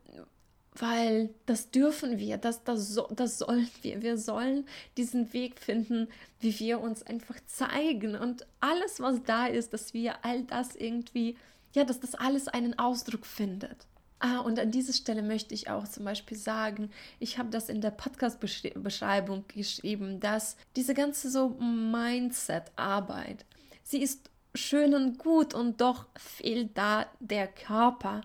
weil 0.74 1.34
das 1.46 1.70
dürfen 1.70 2.18
wir, 2.18 2.38
das, 2.38 2.62
das, 2.62 2.88
so, 2.94 3.08
das 3.10 3.38
sollen 3.38 3.68
wir. 3.82 4.00
Wir 4.02 4.16
sollen 4.16 4.66
diesen 4.96 5.32
Weg 5.32 5.58
finden, 5.58 6.08
wie 6.38 6.56
wir 6.60 6.80
uns 6.80 7.02
einfach 7.02 7.36
zeigen 7.46 8.14
und 8.14 8.46
alles, 8.60 9.00
was 9.00 9.22
da 9.24 9.46
ist, 9.46 9.72
dass 9.72 9.92
wir 9.92 10.24
all 10.24 10.44
das 10.44 10.76
irgendwie, 10.76 11.36
ja, 11.74 11.82
dass 11.84 11.98
das 11.98 12.14
alles 12.14 12.46
einen 12.46 12.78
Ausdruck 12.78 13.26
findet. 13.26 13.88
Ah, 14.20 14.38
und 14.38 14.58
an 14.58 14.72
dieser 14.72 14.92
Stelle 14.92 15.22
möchte 15.22 15.54
ich 15.54 15.70
auch 15.70 15.86
zum 15.86 16.04
Beispiel 16.04 16.36
sagen, 16.36 16.90
ich 17.20 17.38
habe 17.38 17.50
das 17.50 17.68
in 17.68 17.80
der 17.80 17.92
Podcast-Beschreibung 17.92 19.44
geschrieben, 19.46 20.18
dass 20.18 20.56
diese 20.74 20.94
ganze 20.94 21.30
so 21.30 21.50
Mindset-Arbeit, 21.60 23.44
sie 23.84 24.02
ist 24.02 24.28
schön 24.54 24.94
und 24.94 25.18
gut 25.18 25.54
und 25.54 25.80
doch 25.80 26.06
fehlt 26.16 26.76
da 26.76 27.06
der 27.20 27.46
Körper, 27.46 28.22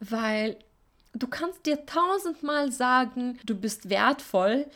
weil 0.00 0.58
du 1.12 1.28
kannst 1.28 1.64
dir 1.64 1.86
tausendmal 1.86 2.72
sagen, 2.72 3.38
du 3.44 3.54
bist 3.54 3.88
wertvoll, 3.88 4.66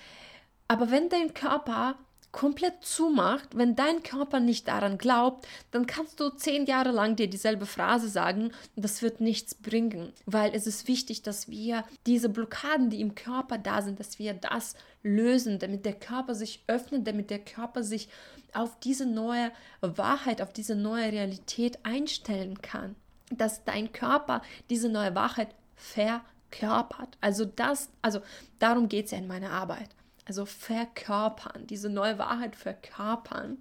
aber 0.68 0.92
wenn 0.92 1.08
dein 1.08 1.34
Körper 1.34 1.96
komplett 2.32 2.84
zumacht, 2.84 3.56
wenn 3.56 3.74
dein 3.74 4.02
Körper 4.02 4.38
nicht 4.38 4.68
daran 4.68 4.98
glaubt, 4.98 5.46
dann 5.72 5.86
kannst 5.86 6.20
du 6.20 6.30
zehn 6.30 6.64
Jahre 6.66 6.92
lang 6.92 7.16
dir 7.16 7.28
dieselbe 7.28 7.66
Phrase 7.66 8.08
sagen 8.08 8.52
das 8.76 9.02
wird 9.02 9.20
nichts 9.20 9.54
bringen, 9.54 10.12
weil 10.26 10.54
es 10.54 10.66
ist 10.66 10.88
wichtig, 10.88 11.22
dass 11.22 11.48
wir 11.48 11.84
diese 12.06 12.28
Blockaden, 12.28 12.90
die 12.90 13.00
im 13.00 13.14
Körper 13.14 13.58
da 13.58 13.82
sind, 13.82 14.00
dass 14.00 14.18
wir 14.18 14.34
das 14.34 14.74
lösen, 15.02 15.58
damit 15.58 15.84
der 15.84 15.94
Körper 15.94 16.34
sich 16.34 16.62
öffnet, 16.66 17.06
damit 17.06 17.30
der 17.30 17.40
Körper 17.40 17.82
sich 17.82 18.08
auf 18.52 18.78
diese 18.80 19.06
neue 19.06 19.50
Wahrheit, 19.80 20.42
auf 20.42 20.52
diese 20.52 20.74
neue 20.74 21.12
Realität 21.12 21.78
einstellen 21.84 22.60
kann, 22.62 22.96
dass 23.30 23.64
dein 23.64 23.92
Körper 23.92 24.42
diese 24.68 24.88
neue 24.88 25.14
Wahrheit 25.14 25.54
verkörpert. 25.76 27.16
Also 27.20 27.44
das, 27.44 27.90
also 28.02 28.20
darum 28.58 28.88
geht 28.88 29.06
es 29.06 29.12
ja 29.12 29.18
in 29.18 29.26
meiner 29.26 29.50
Arbeit. 29.50 29.88
Also 30.30 30.46
verkörpern, 30.46 31.66
diese 31.66 31.88
neue 31.88 32.16
Wahrheit 32.16 32.54
verkörpern. 32.54 33.58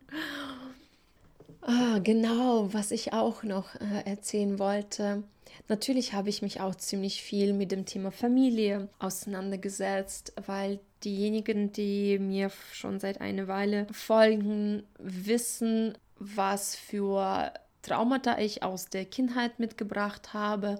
Ah, 1.62 1.98
genau, 1.98 2.72
was 2.72 2.92
ich 2.92 3.12
auch 3.12 3.42
noch 3.42 3.74
äh, 3.74 4.06
erzählen 4.06 4.60
wollte. 4.60 5.24
Natürlich 5.68 6.14
habe 6.14 6.30
ich 6.30 6.44
mich 6.44 6.62
auch 6.62 6.76
ziemlich 6.76 7.24
viel 7.24 7.54
mit 7.54 7.72
dem 7.72 7.88
Thema 7.88 8.12
Familie 8.12 8.88
auseinandergesetzt, 9.00 10.34
weil 10.46 10.80
diejenigen, 11.04 11.74
die 11.74 12.20
mir 12.20 12.52
schon 12.72 13.00
seit 13.00 13.20
einer 13.20 13.48
Weile 13.48 13.88
folgen, 13.92 14.84
wissen, 15.00 15.98
was 16.20 16.76
für 16.76 17.52
Traumata 17.82 18.38
ich 18.38 18.62
aus 18.62 18.92
der 18.92 19.06
Kindheit 19.06 19.58
mitgebracht 19.58 20.36
habe 20.36 20.78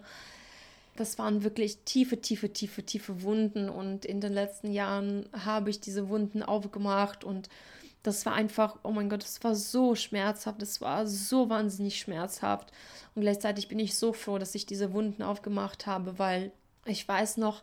das 1.00 1.18
waren 1.18 1.44
wirklich 1.44 1.78
tiefe, 1.86 2.20
tiefe, 2.20 2.52
tiefe, 2.52 2.84
tiefe 2.84 3.22
Wunden. 3.22 3.70
Und 3.70 4.04
in 4.04 4.20
den 4.20 4.34
letzten 4.34 4.72
Jahren 4.72 5.30
habe 5.32 5.70
ich 5.70 5.80
diese 5.80 6.10
Wunden 6.10 6.44
aufgemacht 6.44 7.24
und 7.24 7.48
das 8.04 8.26
war 8.26 8.34
einfach, 8.34 8.78
oh 8.84 8.92
mein 8.92 9.10
Gott, 9.10 9.24
das 9.24 9.44
war 9.44 9.56
so 9.56 9.96
schmerzhaft, 9.96 10.62
das 10.62 10.82
war 10.82 11.08
so 11.08 11.50
wahnsinnig 11.50 12.00
schmerzhaft. 12.00 12.72
Und 13.16 13.22
gleichzeitig 13.22 13.70
bin 13.70 13.80
ich 13.80 13.98
so 13.98 14.14
froh, 14.14 14.38
dass 14.38 14.56
ich 14.56 14.66
diese 14.66 14.94
Wunden 14.94 15.24
aufgemacht 15.24 15.86
habe, 15.86 16.20
weil 16.20 16.52
ich 16.86 17.08
weiß 17.08 17.38
noch, 17.38 17.62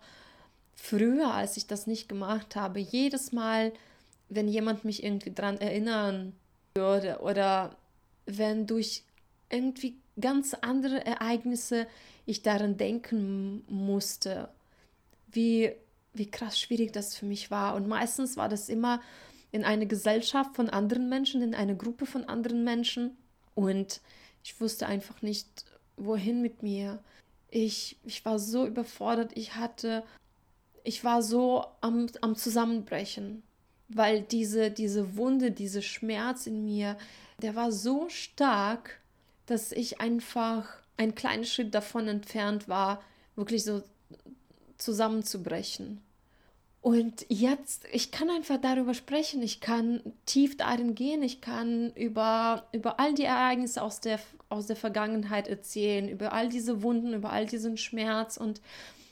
früher, 0.75 1.33
als 1.33 1.57
ich 1.57 1.67
das 1.67 1.87
nicht 1.87 2.09
gemacht 2.09 2.57
habe, 2.57 2.81
jedes 2.81 3.33
Mal, 3.33 3.73
wenn 4.29 4.49
jemand 4.49 4.85
mich 4.85 5.05
irgendwie 5.05 5.33
dran 5.33 5.59
erinnern 5.59 6.35
würde 6.75 7.19
oder 7.21 7.77
wenn 8.27 8.67
durch 8.67 9.03
irgendwie 9.51 9.97
ganz 10.21 10.55
andere 10.55 11.05
Ereignisse 11.05 11.87
ich 12.27 12.43
daran 12.43 12.77
denken 12.77 13.65
musste, 13.69 14.49
wie, 15.31 15.73
wie 16.13 16.31
krass 16.31 16.59
schwierig 16.59 16.93
das 16.93 17.15
für 17.15 17.25
mich 17.25 17.51
war. 17.51 17.75
Und 17.77 17.89
meistens 17.89 18.37
war 18.37 18.49
das 18.49 18.69
immer 18.69 19.01
in 19.53 19.65
einer 19.65 19.87
Gesellschaft 19.87 20.55
von 20.57 20.69
anderen 20.69 21.09
Menschen, 21.09 21.41
in 21.41 21.55
einer 21.55 21.77
Gruppe 21.77 22.05
von 22.05 22.25
anderen 22.25 22.65
Menschen. 22.65 23.17
Und 23.55 24.01
ich 24.43 24.61
wusste 24.61 24.87
einfach 24.87 25.23
nicht, 25.23 25.65
wohin 25.97 26.43
mit 26.43 26.63
mir. 26.63 26.99
Ich, 27.49 27.97
ich 28.05 28.25
war 28.25 28.39
so 28.39 28.67
überfordert, 28.67 29.31
ich 29.35 29.55
hatte, 29.55 30.03
ich 30.83 31.05
war 31.05 31.23
so 31.23 31.65
am, 31.81 32.07
am 32.21 32.35
Zusammenbrechen, 32.35 33.43
weil 33.89 34.23
diese, 34.23 34.71
diese 34.71 35.17
Wunde, 35.17 35.53
dieser 35.53 35.81
Schmerz 35.81 36.47
in 36.47 36.65
mir, 36.65 36.99
der 37.41 37.55
war 37.55 37.71
so 37.71 38.09
stark, 38.09 39.01
dass 39.47 39.71
ich 39.71 40.01
einfach 40.01 40.67
ein 40.97 41.15
kleiner 41.15 41.45
Schritt 41.45 41.75
davon 41.75 42.09
entfernt 42.09 42.69
war, 42.69 43.03
wirklich 43.35 43.65
so 43.65 43.83
zusammenzubrechen. 44.79 46.01
Und 46.87 47.27
jetzt, 47.29 47.85
ich 47.91 48.13
kann 48.13 48.31
einfach 48.31 48.61
darüber 48.61 48.95
sprechen, 48.95 49.43
ich 49.43 49.61
kann 49.61 50.01
tief 50.25 50.57
darin 50.57 50.95
gehen, 50.95 51.23
ich 51.23 51.41
kann 51.41 51.91
über, 51.97 52.69
über 52.71 53.01
all 53.01 53.13
die 53.13 53.25
Ereignisse 53.25 53.83
aus 53.83 54.01
der, 54.01 54.21
aus 54.51 54.69
der 54.69 54.77
Vergangenheit 54.77 55.49
erzählen, 55.49 56.09
über 56.09 56.33
all 56.33 56.49
diese 56.49 56.83
Wunden, 56.83 57.13
über 57.13 57.33
all 57.33 57.45
diesen 57.45 57.77
Schmerz. 57.77 58.37
Und 58.37 58.61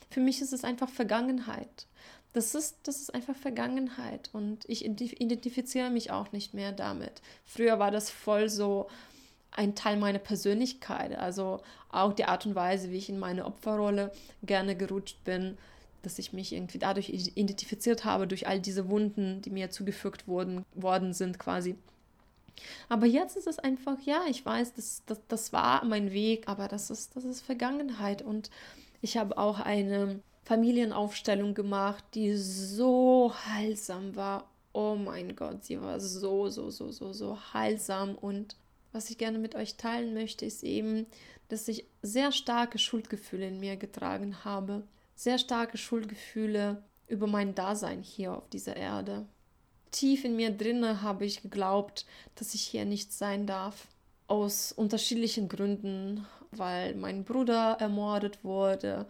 für 0.09 0.21
mich 0.21 0.41
ist 0.41 0.53
es 0.53 0.63
einfach 0.63 0.87
Vergangenheit. 0.87 1.87
Das 2.31 2.55
ist, 2.55 2.77
das 2.83 3.01
ist 3.01 3.13
einfach 3.13 3.35
Vergangenheit 3.35 4.29
und 4.31 4.63
ich 4.67 4.85
identifiziere 4.85 5.89
mich 5.89 6.11
auch 6.11 6.31
nicht 6.31 6.53
mehr 6.53 6.71
damit. 6.71 7.21
Früher 7.43 7.79
war 7.79 7.91
das 7.91 8.09
voll 8.09 8.47
so, 8.47 8.87
ein 9.55 9.75
Teil 9.75 9.97
meiner 9.97 10.19
Persönlichkeit. 10.19 11.17
Also 11.17 11.61
auch 11.89 12.13
die 12.13 12.25
Art 12.25 12.45
und 12.45 12.55
Weise, 12.55 12.91
wie 12.91 12.97
ich 12.97 13.09
in 13.09 13.19
meine 13.19 13.45
Opferrolle 13.45 14.11
gerne 14.43 14.75
gerutscht 14.75 15.23
bin, 15.23 15.57
dass 16.03 16.19
ich 16.19 16.33
mich 16.33 16.53
irgendwie 16.53 16.77
dadurch 16.77 17.09
identifiziert 17.09 18.05
habe, 18.05 18.27
durch 18.27 18.47
all 18.47 18.59
diese 18.59 18.89
Wunden, 18.89 19.41
die 19.41 19.49
mir 19.49 19.71
zugefügt 19.71 20.27
wurden, 20.27 20.63
worden 20.75 21.13
sind 21.13 21.39
quasi. 21.39 21.75
Aber 22.89 23.05
jetzt 23.05 23.35
ist 23.35 23.47
es 23.47 23.59
einfach, 23.59 23.99
ja, 24.05 24.21
ich 24.29 24.45
weiß, 24.45 24.73
das, 24.75 25.03
das, 25.05 25.19
das 25.27 25.51
war 25.51 25.83
mein 25.83 26.11
Weg, 26.11 26.47
aber 26.47 26.67
das 26.67 26.89
ist, 26.89 27.15
das 27.15 27.25
ist 27.25 27.41
Vergangenheit. 27.41 28.21
Und 28.21 28.49
ich 29.01 29.17
habe 29.17 29.37
auch 29.37 29.59
eine 29.59 30.19
Familienaufstellung 30.43 31.53
gemacht, 31.53 32.03
die 32.13 32.35
so 32.35 33.33
heilsam 33.47 34.15
war. 34.15 34.47
Oh 34.73 34.95
mein 34.95 35.35
Gott, 35.35 35.65
sie 35.65 35.81
war 35.81 35.99
so, 35.99 36.49
so, 36.49 36.69
so, 36.69 36.91
so, 36.91 37.13
so 37.13 37.37
heilsam 37.53 38.15
und 38.15 38.55
was 38.95 39.09
ich 39.09 39.17
gerne 39.17 39.37
mit 39.39 39.55
euch 39.55 39.75
teilen 39.75 40.13
möchte, 40.13 40.45
ist 40.45 40.63
eben, 40.63 41.05
dass 41.49 41.67
ich 41.67 41.85
sehr 42.01 42.31
starke 42.31 42.79
Schuldgefühle 42.79 43.45
in 43.45 43.59
mir 43.59 43.75
getragen 43.75 44.45
habe. 44.45 44.83
Sehr 45.15 45.37
starke 45.37 45.77
Schuldgefühle 45.77 46.81
über 47.07 47.27
mein 47.27 47.53
Dasein 47.55 48.01
hier 48.01 48.33
auf 48.33 48.49
dieser 48.49 48.77
Erde. 48.77 49.25
Tief 49.91 50.23
in 50.23 50.37
mir 50.37 50.49
drinne 50.49 51.01
habe 51.01 51.25
ich 51.25 51.41
geglaubt, 51.41 52.05
dass 52.35 52.53
ich 52.53 52.61
hier 52.61 52.85
nicht 52.85 53.11
sein 53.11 53.45
darf. 53.45 53.87
Aus 54.27 54.71
unterschiedlichen 54.71 55.49
Gründen, 55.49 56.25
weil 56.51 56.95
mein 56.95 57.25
Bruder 57.25 57.77
ermordet 57.81 58.45
wurde, 58.45 59.05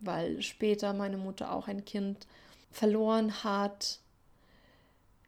weil 0.00 0.40
später 0.40 0.94
meine 0.94 1.18
Mutter 1.18 1.52
auch 1.52 1.68
ein 1.68 1.84
Kind 1.84 2.26
verloren 2.72 3.44
hat. 3.44 4.00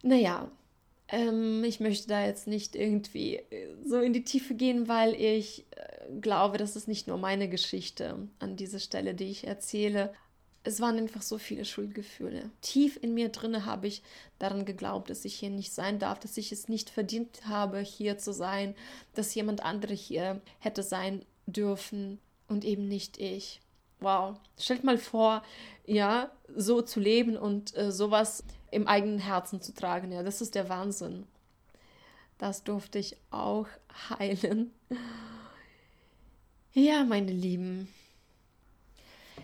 Naja, 0.01 0.49
ähm, 1.11 1.63
ich 1.63 1.79
möchte 1.79 2.07
da 2.07 2.25
jetzt 2.25 2.47
nicht 2.47 2.75
irgendwie 2.75 3.35
äh, 3.35 3.75
so 3.85 3.99
in 3.99 4.13
die 4.13 4.23
Tiefe 4.23 4.55
gehen, 4.55 4.87
weil 4.87 5.13
ich 5.13 5.65
äh, 5.71 6.19
glaube, 6.21 6.57
das 6.57 6.75
ist 6.75 6.87
nicht 6.87 7.07
nur 7.07 7.17
meine 7.17 7.49
Geschichte 7.49 8.27
an 8.39 8.55
dieser 8.55 8.79
Stelle, 8.79 9.13
die 9.13 9.29
ich 9.29 9.45
erzähle. 9.45 10.13
es 10.63 10.79
waren 10.79 10.97
einfach 10.97 11.21
so 11.21 11.37
viele 11.37 11.65
Schuldgefühle. 11.65 12.49
Tief 12.61 12.97
in 13.01 13.13
mir 13.13 13.29
drinne 13.29 13.65
habe 13.65 13.87
ich 13.87 14.03
daran 14.39 14.63
geglaubt, 14.63 15.09
dass 15.09 15.25
ich 15.25 15.35
hier 15.35 15.49
nicht 15.49 15.73
sein 15.73 15.99
darf, 15.99 16.19
dass 16.19 16.37
ich 16.37 16.51
es 16.51 16.69
nicht 16.69 16.89
verdient 16.89 17.45
habe, 17.45 17.79
hier 17.79 18.17
zu 18.17 18.31
sein, 18.31 18.75
dass 19.13 19.35
jemand 19.35 19.63
andere 19.63 19.93
hier 19.93 20.41
hätte 20.59 20.83
sein 20.83 21.25
dürfen 21.45 22.19
und 22.47 22.63
eben 22.63 22.87
nicht 22.87 23.19
ich. 23.19 23.59
Wow, 24.01 24.35
stellt 24.57 24.83
mal 24.83 24.97
vor, 24.97 25.43
ja, 25.85 26.31
so 26.55 26.81
zu 26.81 26.99
leben 26.99 27.37
und 27.37 27.77
äh, 27.77 27.91
sowas 27.91 28.43
im 28.71 28.87
eigenen 28.87 29.19
Herzen 29.19 29.61
zu 29.61 29.73
tragen. 29.73 30.11
Ja, 30.11 30.23
das 30.23 30.41
ist 30.41 30.55
der 30.55 30.69
Wahnsinn. 30.69 31.25
Das 32.39 32.63
durfte 32.63 32.97
ich 32.97 33.15
auch 33.29 33.67
heilen. 34.09 34.71
Ja, 36.73 37.03
meine 37.03 37.31
Lieben. 37.31 37.87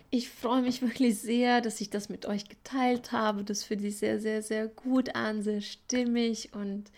Ich 0.09 0.29
freue 0.29 0.63
mich 0.63 0.81
wirklich 0.81 1.19
sehr, 1.19 1.61
dass 1.61 1.79
ich 1.79 1.91
das 1.91 2.09
mit 2.09 2.25
euch 2.25 2.49
geteilt 2.49 3.11
habe. 3.11 3.43
Das 3.43 3.63
fühlt 3.63 3.81
sich 3.81 3.97
sehr, 3.97 4.19
sehr, 4.19 4.41
sehr 4.41 4.67
gut 4.67 5.15
an, 5.15 5.43
sehr 5.43 5.61
stimmig 5.61 6.53
und 6.53 6.91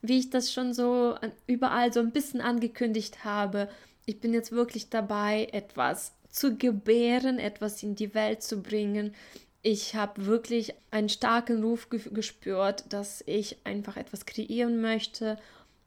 wie 0.00 0.18
ich 0.18 0.30
das 0.30 0.50
schon 0.50 0.72
so 0.72 1.16
überall 1.46 1.92
so 1.92 2.00
ein 2.00 2.12
bisschen 2.12 2.40
angekündigt 2.40 3.24
habe, 3.24 3.68
ich 4.06 4.18
bin 4.18 4.32
jetzt 4.32 4.50
wirklich 4.50 4.88
dabei, 4.88 5.48
etwas 5.52 6.12
zu 6.30 6.56
gebären, 6.56 7.38
etwas 7.38 7.82
in 7.82 7.94
die 7.94 8.14
Welt 8.14 8.42
zu 8.42 8.62
bringen. 8.62 9.14
Ich 9.62 9.94
habe 9.94 10.26
wirklich 10.26 10.74
einen 10.90 11.08
starken 11.08 11.62
Ruf 11.62 11.90
ge 11.90 12.00
gespürt, 12.12 12.84
dass 12.92 13.22
ich 13.26 13.58
einfach 13.64 13.96
etwas 13.96 14.24
kreieren 14.26 14.80
möchte 14.80 15.38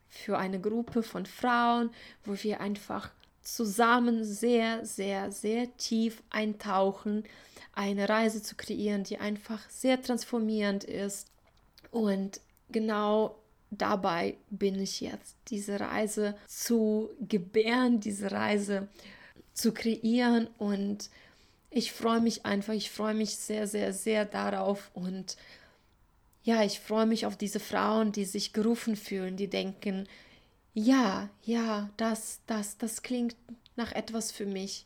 für 0.08 0.38
eine 0.38 0.62
Gruppe 0.62 1.02
von 1.02 1.26
Frauen, 1.26 1.90
wo 2.24 2.36
wir 2.44 2.62
einfach 2.62 3.10
zusammen 3.42 4.24
sehr, 4.24 4.86
sehr, 4.86 5.32
sehr 5.32 5.76
tief 5.78 6.22
eintauchen, 6.30 7.24
eine 7.74 8.08
Reise 8.08 8.42
zu 8.42 8.56
kreieren, 8.56 9.04
die 9.04 9.18
einfach 9.18 9.68
sehr 9.70 10.02
transformierend 10.02 10.84
ist. 10.84 11.28
Und 11.92 12.40
genau 12.70 13.36
dabei 13.72 14.38
bin 14.50 14.80
ich 14.80 15.02
jetzt, 15.02 15.36
diese 15.48 15.80
Reise 15.80 16.36
zu 16.48 17.10
gebären, 17.20 18.00
diese 18.00 18.32
Reise 18.32 18.88
zu 19.54 19.74
kreieren 19.74 20.48
und 20.58 21.10
ich 21.70 21.92
freue 21.92 22.22
mich 22.22 22.46
einfach, 22.46 22.74
ich 22.74 22.92
freue 22.92 23.14
mich 23.14 23.36
sehr, 23.36 23.68
sehr, 23.68 23.94
sehr 23.94 24.26
darauf 24.26 24.92
und 24.94 25.38
ja, 26.44 26.64
ich 26.64 26.80
freue 26.80 27.06
mich 27.06 27.26
auf 27.26 27.38
diese 27.38 27.60
Frauen, 27.60 28.12
die 28.12 28.26
sich 28.26 28.54
gerufen 28.54 28.96
fühlen, 28.96 29.38
die 29.38 29.50
denken, 29.50 30.08
ja, 30.74 31.30
ja, 31.44 31.90
das, 31.98 32.42
das, 32.48 32.78
das 32.78 33.02
klingt 33.02 33.36
nach 33.76 33.92
etwas 33.92 34.32
für 34.32 34.46
mich. 34.46 34.86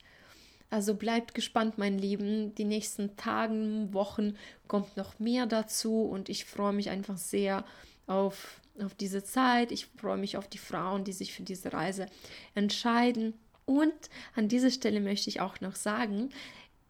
Also 0.70 0.96
bleibt 0.96 1.34
gespannt, 1.34 1.78
mein 1.78 1.98
Lieben. 1.98 2.54
Die 2.56 2.66
nächsten 2.66 3.16
Tagen, 3.16 3.94
Wochen 3.94 4.36
kommt 4.68 4.98
noch 4.98 5.18
mehr 5.18 5.46
dazu 5.46 6.04
und 6.04 6.30
ich 6.30 6.46
freue 6.46 6.74
mich 6.74 6.90
einfach 6.90 7.18
sehr 7.18 7.64
auf, 8.06 8.60
auf 8.82 8.94
diese 8.96 9.24
Zeit. 9.24 9.72
Ich 9.72 9.86
freue 9.86 10.18
mich 10.18 10.36
auf 10.36 10.48
die 10.48 10.58
Frauen, 10.58 11.06
die 11.06 11.14
sich 11.14 11.34
für 11.34 11.44
diese 11.44 11.72
Reise 11.72 12.08
entscheiden. 12.54 13.34
Und 13.68 14.10
an 14.34 14.48
dieser 14.48 14.72
Stelle 14.72 15.02
möchte 15.02 15.30
ich 15.30 15.42
auch 15.42 15.60
noch 15.60 15.76
sagen, 15.76 16.30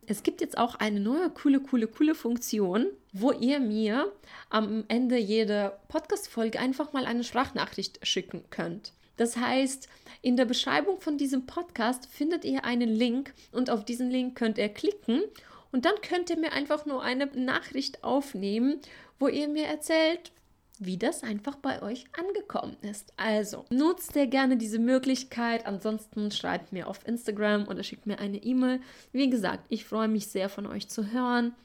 es 0.06 0.22
gibt 0.22 0.42
jetzt 0.42 0.58
auch 0.58 0.76
eine 0.76 1.00
neue, 1.00 1.32
coole, 1.32 1.60
coole, 1.60 1.88
coole 1.88 2.14
Funktion, 2.14 2.86
wo 3.12 3.32
ihr 3.32 3.60
mir 3.60 4.14
am 4.52 4.86
Ende 4.88 5.18
jeder 5.18 5.82
Podcast-Folge 5.90 6.60
einfach 6.60 6.94
mal 6.94 7.06
eine 7.06 7.24
Sprachnachricht 7.24 8.06
schicken 8.08 8.46
könnt. 8.52 8.94
Das 9.18 9.38
heißt, 9.38 9.90
in 10.22 10.38
der 10.38 10.46
Beschreibung 10.46 11.02
von 11.02 11.18
diesem 11.18 11.48
Podcast 11.48 12.06
findet 12.06 12.46
ihr 12.46 12.64
einen 12.64 12.90
Link 12.90 13.34
und 13.52 13.72
auf 13.72 13.84
diesen 13.84 14.12
Link 14.12 14.38
könnt 14.38 14.60
ihr 14.60 14.70
klicken 14.70 15.24
und 15.72 15.86
dann 15.86 15.96
könnt 16.08 16.30
ihr 16.30 16.38
mir 16.38 16.54
einfach 16.54 16.86
nur 16.86 17.02
eine 17.02 17.26
Nachricht 17.26 18.04
aufnehmen, 18.04 18.80
wo 19.20 19.28
ihr 19.28 19.48
mir 19.48 19.66
erzählt, 19.66 20.32
wie 20.80 20.98
das 20.98 21.24
einfach 21.24 21.56
bei 21.56 21.82
euch 21.82 22.06
angekommen 22.14 22.78
ist. 22.82 23.14
Also 23.18 23.66
nutzt 23.70 24.16
ihr 24.16 24.28
gerne 24.28 24.58
diese 24.58 24.80
Möglichkeit. 24.80 25.66
Ansonsten 25.66 26.32
schreibt 26.32 26.74
mir 26.74 26.88
auf 26.88 27.06
Instagram 27.08 27.68
oder 27.68 27.84
schickt 27.84 28.06
mir 28.06 28.20
eine 28.20 28.38
E-Mail. 28.38 28.82
Wie 29.12 29.30
gesagt, 29.30 29.66
ich 29.70 29.86
freue 29.86 30.08
mich 30.08 30.28
sehr 30.28 30.50
von 30.50 30.66
euch 30.68 30.88
zu 30.90 31.12
hören. 31.12 31.56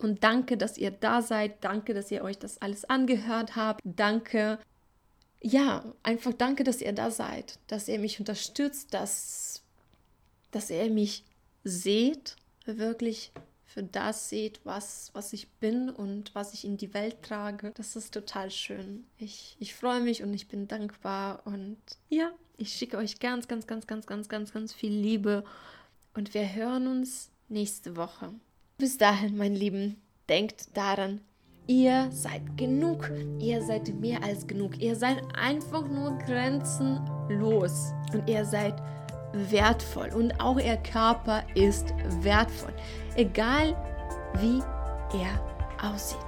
Und 0.00 0.22
danke, 0.24 0.56
dass 0.56 0.78
ihr 0.78 0.90
da 0.90 1.22
seid. 1.22 1.64
Danke, 1.64 1.94
dass 1.94 2.10
ihr 2.10 2.22
euch 2.22 2.38
das 2.38 2.60
alles 2.62 2.84
angehört 2.84 3.56
habt. 3.56 3.80
Danke. 3.84 4.58
Ja, 5.40 5.84
einfach 6.02 6.32
danke, 6.32 6.64
dass 6.64 6.80
ihr 6.80 6.92
da 6.92 7.10
seid, 7.10 7.58
dass 7.68 7.88
ihr 7.88 7.98
mich 7.98 8.18
unterstützt, 8.18 8.92
dass, 8.92 9.62
dass 10.50 10.70
ihr 10.70 10.90
mich 10.90 11.24
seht, 11.62 12.36
wirklich 12.64 13.32
für 13.68 13.82
das 13.82 14.30
seht, 14.30 14.60
was, 14.64 15.10
was 15.12 15.34
ich 15.34 15.50
bin 15.60 15.90
und 15.90 16.34
was 16.34 16.54
ich 16.54 16.64
in 16.64 16.78
die 16.78 16.94
Welt 16.94 17.22
trage. 17.22 17.70
Das 17.76 17.96
ist 17.96 18.14
total 18.14 18.50
schön. 18.50 19.04
Ich, 19.18 19.56
ich 19.60 19.74
freue 19.74 20.00
mich 20.00 20.22
und 20.22 20.32
ich 20.32 20.48
bin 20.48 20.66
dankbar 20.68 21.42
und 21.44 21.76
ja, 22.08 22.30
ich 22.56 22.72
schicke 22.72 22.96
euch 22.96 23.20
ganz, 23.20 23.46
ganz, 23.46 23.66
ganz, 23.66 23.86
ganz, 23.86 24.06
ganz, 24.06 24.30
ganz, 24.30 24.52
ganz 24.54 24.72
viel 24.72 24.92
Liebe 24.92 25.44
und 26.14 26.32
wir 26.32 26.54
hören 26.54 26.86
uns 26.86 27.30
nächste 27.48 27.94
Woche. 27.94 28.32
Bis 28.78 28.96
dahin, 28.96 29.36
mein 29.36 29.54
Lieben, 29.54 30.00
denkt 30.30 30.74
daran, 30.74 31.20
ihr 31.66 32.10
seid 32.10 32.56
genug, 32.56 33.10
ihr 33.38 33.62
seid 33.62 33.94
mehr 34.00 34.22
als 34.22 34.46
genug, 34.46 34.80
ihr 34.80 34.96
seid 34.96 35.22
einfach 35.36 35.86
nur 35.86 36.16
grenzenlos 36.18 37.92
und 38.14 38.26
ihr 38.30 38.46
seid 38.46 38.80
wertvoll 39.32 40.10
und 40.14 40.40
auch 40.40 40.58
ihr 40.58 40.76
Körper 40.78 41.42
ist 41.54 41.94
wertvoll, 42.22 42.72
egal 43.16 43.76
wie 44.40 44.62
er 45.18 45.92
aussieht. 45.92 46.27